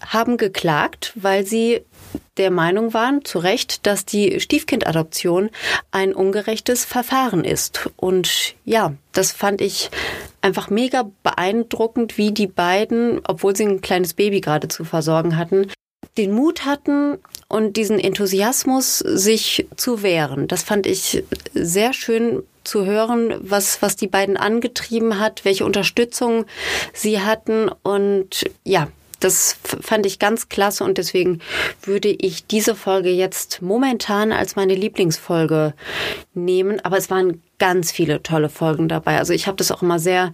haben 0.00 0.38
geklagt, 0.38 1.12
weil 1.16 1.44
sie 1.44 1.82
der 2.38 2.50
Meinung 2.50 2.94
waren, 2.94 3.26
zu 3.26 3.38
Recht, 3.38 3.86
dass 3.86 4.06
die 4.06 4.40
Stiefkindadoption 4.40 5.50
ein 5.90 6.14
ungerechtes 6.14 6.86
Verfahren 6.86 7.44
ist. 7.44 7.90
Und 7.96 8.54
ja, 8.64 8.94
das 9.12 9.32
fand 9.32 9.60
ich 9.60 9.90
einfach 10.40 10.70
mega 10.70 11.10
beeindruckend, 11.24 12.16
wie 12.16 12.32
die 12.32 12.46
beiden, 12.46 13.20
obwohl 13.28 13.54
sie 13.54 13.66
ein 13.66 13.82
kleines 13.82 14.14
Baby 14.14 14.40
gerade 14.40 14.68
zu 14.68 14.84
versorgen 14.84 15.36
hatten, 15.36 15.70
den 16.16 16.32
Mut 16.32 16.64
hatten, 16.64 17.18
und 17.48 17.76
diesen 17.76 17.98
Enthusiasmus, 17.98 18.98
sich 18.98 19.66
zu 19.76 20.02
wehren. 20.02 20.48
Das 20.48 20.62
fand 20.62 20.86
ich 20.86 21.24
sehr 21.54 21.92
schön 21.92 22.42
zu 22.64 22.84
hören, 22.84 23.34
was, 23.40 23.80
was 23.82 23.96
die 23.96 24.08
beiden 24.08 24.36
angetrieben 24.36 25.20
hat, 25.20 25.44
welche 25.44 25.64
Unterstützung 25.64 26.44
sie 26.92 27.20
hatten. 27.20 27.70
Und 27.82 28.44
ja, 28.64 28.88
das 29.20 29.56
fand 29.62 30.04
ich 30.04 30.18
ganz 30.18 30.48
klasse 30.48 30.84
und 30.84 30.98
deswegen 30.98 31.40
würde 31.82 32.08
ich 32.08 32.46
diese 32.46 32.74
Folge 32.74 33.10
jetzt 33.10 33.62
momentan 33.62 34.32
als 34.32 34.56
meine 34.56 34.74
Lieblingsfolge 34.74 35.74
nehmen. 36.34 36.84
Aber 36.84 36.98
es 36.98 37.10
waren 37.10 37.42
ganz 37.58 37.90
viele 37.90 38.22
tolle 38.22 38.48
Folgen 38.48 38.88
dabei. 38.88 39.18
Also 39.18 39.32
ich 39.32 39.46
habe 39.46 39.56
das 39.56 39.70
auch 39.70 39.82
immer 39.82 39.98
sehr 39.98 40.32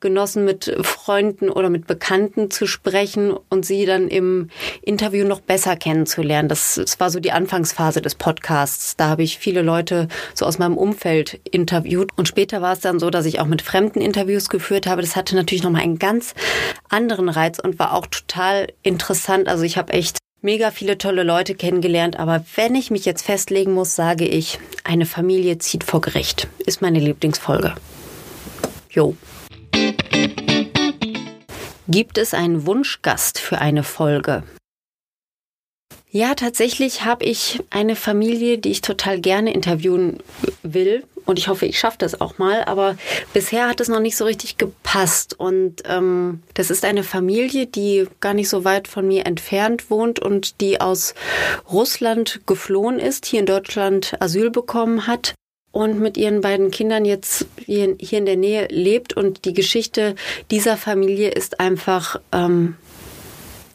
genossen, 0.00 0.44
mit 0.44 0.76
Freunden 0.82 1.48
oder 1.48 1.70
mit 1.70 1.86
Bekannten 1.86 2.50
zu 2.50 2.66
sprechen 2.66 3.34
und 3.48 3.64
sie 3.64 3.86
dann 3.86 4.08
im 4.08 4.50
Interview 4.82 5.26
noch 5.26 5.40
besser 5.40 5.76
kennenzulernen. 5.76 6.48
Das, 6.48 6.74
das 6.74 6.98
war 7.00 7.10
so 7.10 7.20
die 7.20 7.32
Anfangsphase 7.32 8.02
des 8.02 8.14
Podcasts. 8.14 8.96
Da 8.96 9.08
habe 9.08 9.22
ich 9.22 9.38
viele 9.38 9.62
Leute 9.62 10.08
so 10.34 10.46
aus 10.46 10.58
meinem 10.58 10.76
Umfeld 10.76 11.40
interviewt. 11.50 12.10
Und 12.16 12.28
später 12.28 12.60
war 12.60 12.72
es 12.72 12.80
dann 12.80 12.98
so, 12.98 13.10
dass 13.10 13.26
ich 13.26 13.40
auch 13.40 13.46
mit 13.46 13.62
Fremden 13.62 14.00
Interviews 14.00 14.48
geführt 14.48 14.86
habe. 14.86 15.02
Das 15.02 15.16
hatte 15.16 15.36
natürlich 15.36 15.62
nochmal 15.62 15.82
einen 15.82 15.98
ganz 15.98 16.34
anderen 16.88 17.28
Reiz 17.28 17.58
und 17.58 17.78
war 17.78 17.94
auch 17.94 18.06
total 18.06 18.68
interessant. 18.82 19.48
Also 19.48 19.64
ich 19.64 19.76
habe 19.76 19.92
echt 19.92 20.18
mega 20.44 20.70
viele 20.70 20.98
tolle 20.98 21.22
Leute 21.24 21.54
kennengelernt, 21.54 22.18
aber 22.18 22.44
wenn 22.54 22.74
ich 22.74 22.90
mich 22.90 23.04
jetzt 23.04 23.24
festlegen 23.24 23.72
muss, 23.72 23.96
sage 23.96 24.26
ich, 24.26 24.60
eine 24.84 25.06
Familie 25.06 25.58
zieht 25.58 25.82
vor 25.82 26.00
Gericht. 26.00 26.46
Ist 26.58 26.82
meine 26.82 27.00
Lieblingsfolge. 27.00 27.74
Jo. 28.90 29.16
Gibt 31.88 32.18
es 32.18 32.34
einen 32.34 32.66
Wunschgast 32.66 33.38
für 33.40 33.58
eine 33.58 33.82
Folge? 33.82 34.44
Ja, 36.10 36.34
tatsächlich 36.34 37.04
habe 37.04 37.24
ich 37.24 37.60
eine 37.70 37.96
Familie, 37.96 38.58
die 38.58 38.70
ich 38.70 38.82
total 38.82 39.20
gerne 39.20 39.52
interviewen 39.52 40.18
will. 40.62 41.02
Und 41.26 41.38
ich 41.38 41.48
hoffe, 41.48 41.66
ich 41.66 41.78
schaffe 41.78 41.98
das 41.98 42.20
auch 42.20 42.38
mal. 42.38 42.64
Aber 42.64 42.96
bisher 43.32 43.68
hat 43.68 43.80
es 43.80 43.88
noch 43.88 44.00
nicht 44.00 44.16
so 44.16 44.24
richtig 44.24 44.58
gepasst. 44.58 45.38
Und 45.38 45.82
ähm, 45.86 46.42
das 46.54 46.70
ist 46.70 46.84
eine 46.84 47.02
Familie, 47.02 47.66
die 47.66 48.06
gar 48.20 48.34
nicht 48.34 48.48
so 48.48 48.64
weit 48.64 48.88
von 48.88 49.06
mir 49.06 49.26
entfernt 49.26 49.90
wohnt 49.90 50.18
und 50.18 50.60
die 50.60 50.80
aus 50.80 51.14
Russland 51.70 52.40
geflohen 52.46 52.98
ist, 52.98 53.26
hier 53.26 53.40
in 53.40 53.46
Deutschland 53.46 54.16
Asyl 54.20 54.50
bekommen 54.50 55.06
hat 55.06 55.34
und 55.74 55.98
mit 55.98 56.16
ihren 56.16 56.40
beiden 56.40 56.70
Kindern 56.70 57.04
jetzt 57.04 57.46
hier, 57.58 57.96
hier 57.98 58.18
in 58.18 58.26
der 58.26 58.36
Nähe 58.36 58.68
lebt. 58.70 59.12
Und 59.14 59.44
die 59.44 59.54
Geschichte 59.54 60.14
dieser 60.50 60.76
Familie 60.76 61.30
ist 61.30 61.58
einfach 61.58 62.20
ähm, 62.32 62.76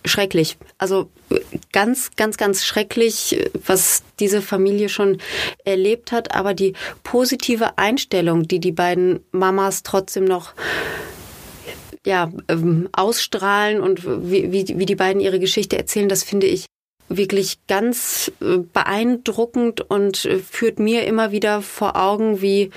schrecklich. 0.05 0.57
Also 0.77 1.09
ganz, 1.71 2.11
ganz, 2.15 2.37
ganz 2.37 2.63
schrecklich, 2.65 3.49
was 3.65 4.03
diese 4.19 4.41
Familie 4.41 4.89
schon 4.89 5.17
erlebt 5.65 6.11
hat. 6.11 6.35
Aber 6.35 6.53
die 6.53 6.73
positive 7.03 7.77
Einstellung, 7.77 8.47
die 8.47 8.59
die 8.59 8.71
beiden 8.71 9.19
Mamas 9.31 9.83
trotzdem 9.83 10.25
noch 10.25 10.53
ja, 12.05 12.31
ähm, 12.47 12.89
ausstrahlen 12.93 13.81
und 13.81 14.05
wie, 14.05 14.51
wie, 14.51 14.79
wie 14.79 14.85
die 14.85 14.95
beiden 14.95 15.21
ihre 15.21 15.39
Geschichte 15.39 15.77
erzählen, 15.77 16.09
das 16.09 16.23
finde 16.23 16.47
ich 16.47 16.65
wirklich 17.09 17.57
ganz 17.67 18.31
äh, 18.39 18.57
beeindruckend 18.57 19.81
und 19.81 20.25
äh, 20.25 20.39
führt 20.39 20.79
mir 20.79 21.05
immer 21.05 21.31
wieder 21.31 21.61
vor 21.61 21.95
Augen, 21.97 22.41
wie 22.41 22.69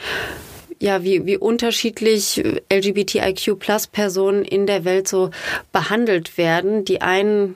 ja, 0.83 1.05
wie, 1.05 1.25
wie 1.27 1.37
unterschiedlich 1.37 2.43
LGBTIQ-Plus-Personen 2.71 4.45
in 4.45 4.67
der 4.67 4.85
Welt 4.85 5.07
so 5.07 5.31
behandelt 5.71 6.37
werden. 6.37 6.85
Die 6.85 7.01
einen 7.01 7.55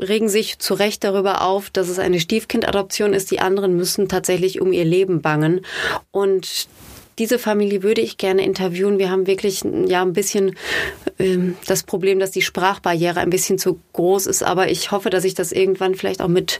regen 0.00 0.28
sich 0.28 0.58
zu 0.58 0.74
Recht 0.74 1.04
darüber 1.04 1.42
auf, 1.42 1.70
dass 1.70 1.88
es 1.88 2.00
eine 2.00 2.18
Stiefkindadoption 2.18 3.14
ist. 3.14 3.30
Die 3.30 3.38
anderen 3.38 3.76
müssen 3.76 4.08
tatsächlich 4.08 4.60
um 4.60 4.72
ihr 4.72 4.84
Leben 4.84 5.22
bangen. 5.22 5.64
Und 6.10 6.66
diese 7.20 7.38
Familie 7.38 7.84
würde 7.84 8.00
ich 8.00 8.16
gerne 8.16 8.44
interviewen. 8.44 8.98
Wir 8.98 9.10
haben 9.10 9.28
wirklich 9.28 9.62
ja 9.86 10.02
ein 10.02 10.12
bisschen 10.12 10.56
äh, 11.18 11.38
das 11.66 11.84
Problem, 11.84 12.18
dass 12.18 12.32
die 12.32 12.42
Sprachbarriere 12.42 13.20
ein 13.20 13.30
bisschen 13.30 13.58
zu 13.58 13.78
groß 13.92 14.26
ist. 14.26 14.42
Aber 14.42 14.68
ich 14.68 14.90
hoffe, 14.90 15.10
dass 15.10 15.22
ich 15.22 15.34
das 15.34 15.52
irgendwann 15.52 15.94
vielleicht 15.94 16.20
auch 16.20 16.28
mit 16.28 16.58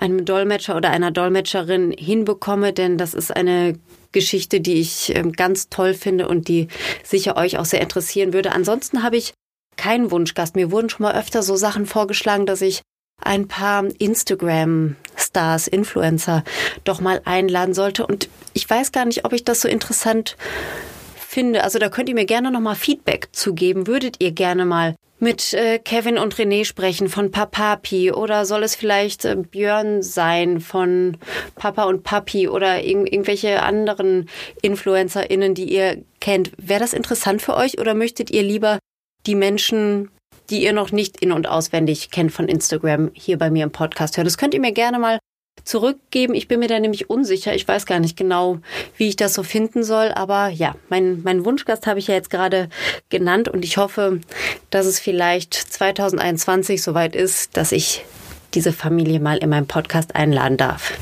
einem 0.00 0.24
Dolmetscher 0.24 0.76
oder 0.76 0.90
einer 0.90 1.10
Dolmetscherin 1.10 1.92
hinbekomme, 1.96 2.72
denn 2.72 2.98
das 2.98 3.14
ist 3.14 3.34
eine 3.34 3.78
Geschichte, 4.12 4.60
die 4.60 4.74
ich 4.74 5.14
ähm, 5.14 5.32
ganz 5.32 5.68
toll 5.68 5.94
finde 5.94 6.28
und 6.28 6.48
die 6.48 6.68
sicher 7.04 7.36
euch 7.36 7.58
auch 7.58 7.64
sehr 7.64 7.80
interessieren 7.80 8.32
würde. 8.32 8.52
Ansonsten 8.52 9.02
habe 9.02 9.16
ich 9.16 9.34
keinen 9.76 10.10
Wunschgast. 10.10 10.56
Mir 10.56 10.70
wurden 10.70 10.88
schon 10.88 11.04
mal 11.04 11.14
öfter 11.14 11.42
so 11.42 11.56
Sachen 11.56 11.86
vorgeschlagen, 11.86 12.46
dass 12.46 12.62
ich 12.62 12.82
ein 13.22 13.48
paar 13.48 13.84
Instagram-Stars, 13.98 15.68
Influencer 15.68 16.44
doch 16.84 17.00
mal 17.00 17.20
einladen 17.24 17.74
sollte. 17.74 18.06
Und 18.06 18.28
ich 18.54 18.68
weiß 18.68 18.92
gar 18.92 19.04
nicht, 19.04 19.24
ob 19.24 19.32
ich 19.32 19.44
das 19.44 19.60
so 19.60 19.68
interessant 19.68 20.36
finde. 21.16 21.64
Also 21.64 21.78
da 21.78 21.88
könnt 21.88 22.08
ihr 22.08 22.14
mir 22.14 22.26
gerne 22.26 22.50
noch 22.50 22.60
mal 22.60 22.74
Feedback 22.74 23.28
zu 23.32 23.54
geben. 23.54 23.86
Würdet 23.86 24.16
ihr 24.20 24.32
gerne 24.32 24.64
mal 24.64 24.94
mit 25.18 25.52
äh, 25.54 25.78
Kevin 25.78 26.18
und 26.18 26.34
René 26.36 26.64
sprechen 26.64 27.08
von 27.08 27.30
Papapi 27.30 28.12
oder 28.12 28.44
soll 28.44 28.62
es 28.62 28.76
vielleicht 28.76 29.24
äh, 29.24 29.36
Björn 29.36 30.02
sein 30.02 30.60
von 30.60 31.16
Papa 31.56 31.84
und 31.84 32.02
Papi 32.04 32.48
oder 32.48 32.82
irg 32.82 33.12
irgendwelche 33.12 33.62
anderen 33.62 34.28
InfluencerInnen, 34.62 35.54
die 35.54 35.72
ihr 35.72 36.02
kennt? 36.20 36.52
Wäre 36.58 36.80
das 36.80 36.92
interessant 36.92 37.42
für 37.42 37.56
euch 37.56 37.78
oder 37.80 37.94
möchtet 37.94 38.30
ihr 38.30 38.42
lieber 38.42 38.78
die 39.26 39.34
Menschen, 39.34 40.10
die 40.50 40.62
ihr 40.62 40.72
noch 40.72 40.92
nicht 40.92 41.20
in- 41.20 41.32
und 41.32 41.48
auswendig 41.48 42.10
kennt 42.10 42.32
von 42.32 42.48
Instagram, 42.48 43.10
hier 43.12 43.38
bei 43.38 43.50
mir 43.50 43.64
im 43.64 43.72
Podcast 43.72 44.16
hören? 44.16 44.26
Das 44.26 44.38
könnt 44.38 44.54
ihr 44.54 44.60
mir 44.60 44.72
gerne 44.72 44.98
mal 44.98 45.18
zurückgeben. 45.68 46.34
Ich 46.34 46.48
bin 46.48 46.60
mir 46.60 46.68
da 46.68 46.80
nämlich 46.80 47.10
unsicher. 47.10 47.54
Ich 47.54 47.68
weiß 47.68 47.84
gar 47.84 48.00
nicht 48.00 48.16
genau, 48.16 48.58
wie 48.96 49.08
ich 49.08 49.16
das 49.16 49.34
so 49.34 49.42
finden 49.42 49.84
soll. 49.84 50.12
Aber 50.12 50.48
ja, 50.48 50.74
mein, 50.88 51.22
mein 51.22 51.44
Wunschgast 51.44 51.86
habe 51.86 51.98
ich 51.98 52.06
ja 52.06 52.14
jetzt 52.14 52.30
gerade 52.30 52.70
genannt 53.10 53.48
und 53.48 53.64
ich 53.64 53.76
hoffe, 53.76 54.20
dass 54.70 54.86
es 54.86 54.98
vielleicht 54.98 55.54
2021 55.54 56.82
soweit 56.82 57.14
ist, 57.14 57.56
dass 57.56 57.72
ich 57.72 58.04
diese 58.54 58.72
Familie 58.72 59.20
mal 59.20 59.36
in 59.36 59.50
meinem 59.50 59.66
Podcast 59.66 60.16
einladen 60.16 60.56
darf. 60.56 60.94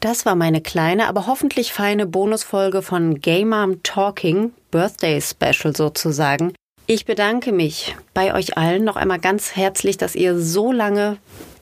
Das 0.00 0.26
war 0.26 0.34
meine 0.34 0.60
kleine, 0.60 1.06
aber 1.06 1.28
hoffentlich 1.28 1.72
feine 1.72 2.06
Bonusfolge 2.06 2.82
von 2.82 3.20
Gay 3.20 3.44
Mom 3.44 3.84
Talking, 3.84 4.52
Birthday 4.72 5.20
Special 5.20 5.76
sozusagen. 5.76 6.52
Ich 6.88 7.04
bedanke 7.04 7.52
mich 7.52 7.94
bei 8.12 8.34
euch 8.34 8.58
allen 8.58 8.82
noch 8.82 8.96
einmal 8.96 9.20
ganz 9.20 9.54
herzlich, 9.54 9.98
dass 9.98 10.16
ihr 10.16 10.40
so 10.40 10.72
lange 10.72 11.18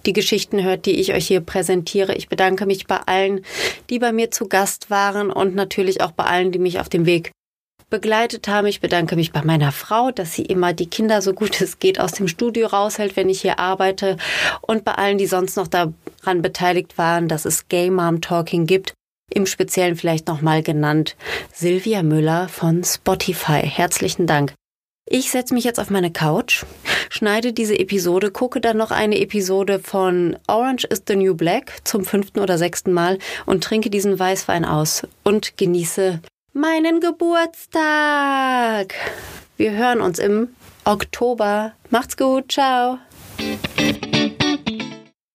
die 0.07 0.13
Geschichten 0.13 0.63
hört, 0.63 0.87
die 0.87 1.01
ich 1.01 1.13
euch 1.13 1.27
hier 1.27 1.41
präsentiere. 1.41 2.15
Ich 2.15 2.29
bedanke 2.29 2.67
mich 2.67 2.87
bei 2.87 2.99
allen, 3.07 3.45
die 3.91 3.99
bei 3.99 4.13
mir 4.13 4.31
zu 4.31 4.49
Gast 4.49 4.91
waren 4.91 5.31
und 5.31 5.55
natürlich 5.55 6.01
auch 6.01 6.13
bei 6.13 6.25
allen, 6.25 6.53
die 6.53 6.59
mich 6.59 6.81
auf 6.81 6.89
dem 6.89 7.07
Weg 7.07 7.33
begleitet 7.91 8.49
haben. 8.49 8.67
Ich 8.67 8.81
bedanke 8.81 9.17
mich 9.17 9.33
bei 9.33 9.43
meiner 9.43 9.73
Frau, 9.73 10.11
dass 10.13 10.33
sie 10.33 10.45
immer 10.45 10.73
die 10.73 10.87
Kinder 10.87 11.21
so 11.21 11.35
gut 11.35 11.61
es 11.61 11.79
geht 11.79 12.01
aus 12.01 12.13
dem 12.13 12.29
Studio 12.29 12.69
raushält, 12.69 13.17
wenn 13.17 13.29
ich 13.29 13.43
hier 13.43 13.59
arbeite. 13.59 14.17
Und 14.63 14.85
bei 14.85 14.93
allen, 14.93 15.19
die 15.19 15.27
sonst 15.27 15.57
noch 15.57 15.69
daran 15.69 16.43
beteiligt 16.43 16.97
waren, 16.97 17.29
dass 17.29 17.45
es 17.45 17.69
Gay 17.69 17.91
Mom 17.91 18.21
Talking 18.21 18.67
gibt. 18.67 18.95
Im 19.33 19.47
Speziellen 19.47 19.97
vielleicht 19.97 20.27
nochmal 20.27 20.63
genannt 20.63 21.17
Silvia 21.53 22.03
Müller 22.03 22.49
von 22.49 22.83
Spotify. 22.83 23.63
Herzlichen 23.63 24.27
Dank. 24.27 24.55
Ich 25.13 25.33
setze 25.33 25.55
mich 25.55 25.65
jetzt 25.65 25.81
auf 25.81 25.91
meine 25.91 26.13
Couch, 26.13 26.63
schneide 27.11 27.53
diese 27.53 27.77
Episode, 27.77 28.31
gucke 28.31 28.61
dann 28.61 28.77
noch 28.77 28.93
eine 28.93 29.19
Episode 29.19 29.81
von 29.81 30.39
Orange 30.47 30.85
is 30.85 31.03
the 31.09 31.17
New 31.17 31.35
Black 31.35 31.81
zum 31.83 32.05
fünften 32.05 32.39
oder 32.39 32.59
sechsten 32.59 32.93
Mal 32.93 33.19
und 33.45 33.65
trinke 33.65 33.91
diesen 33.91 34.21
Weißwein 34.21 34.65
aus 34.65 35.03
und 35.25 35.57
genieße 35.57 36.21
meinen 36.53 37.01
Geburtstag. 37.01 38.95
Wir 39.57 39.73
hören 39.73 40.01
uns 40.01 40.21
im 40.21 40.51
Oktober. 40.85 41.73
Macht's 41.91 42.17
gut, 42.17 42.53
ciao. 42.53 42.99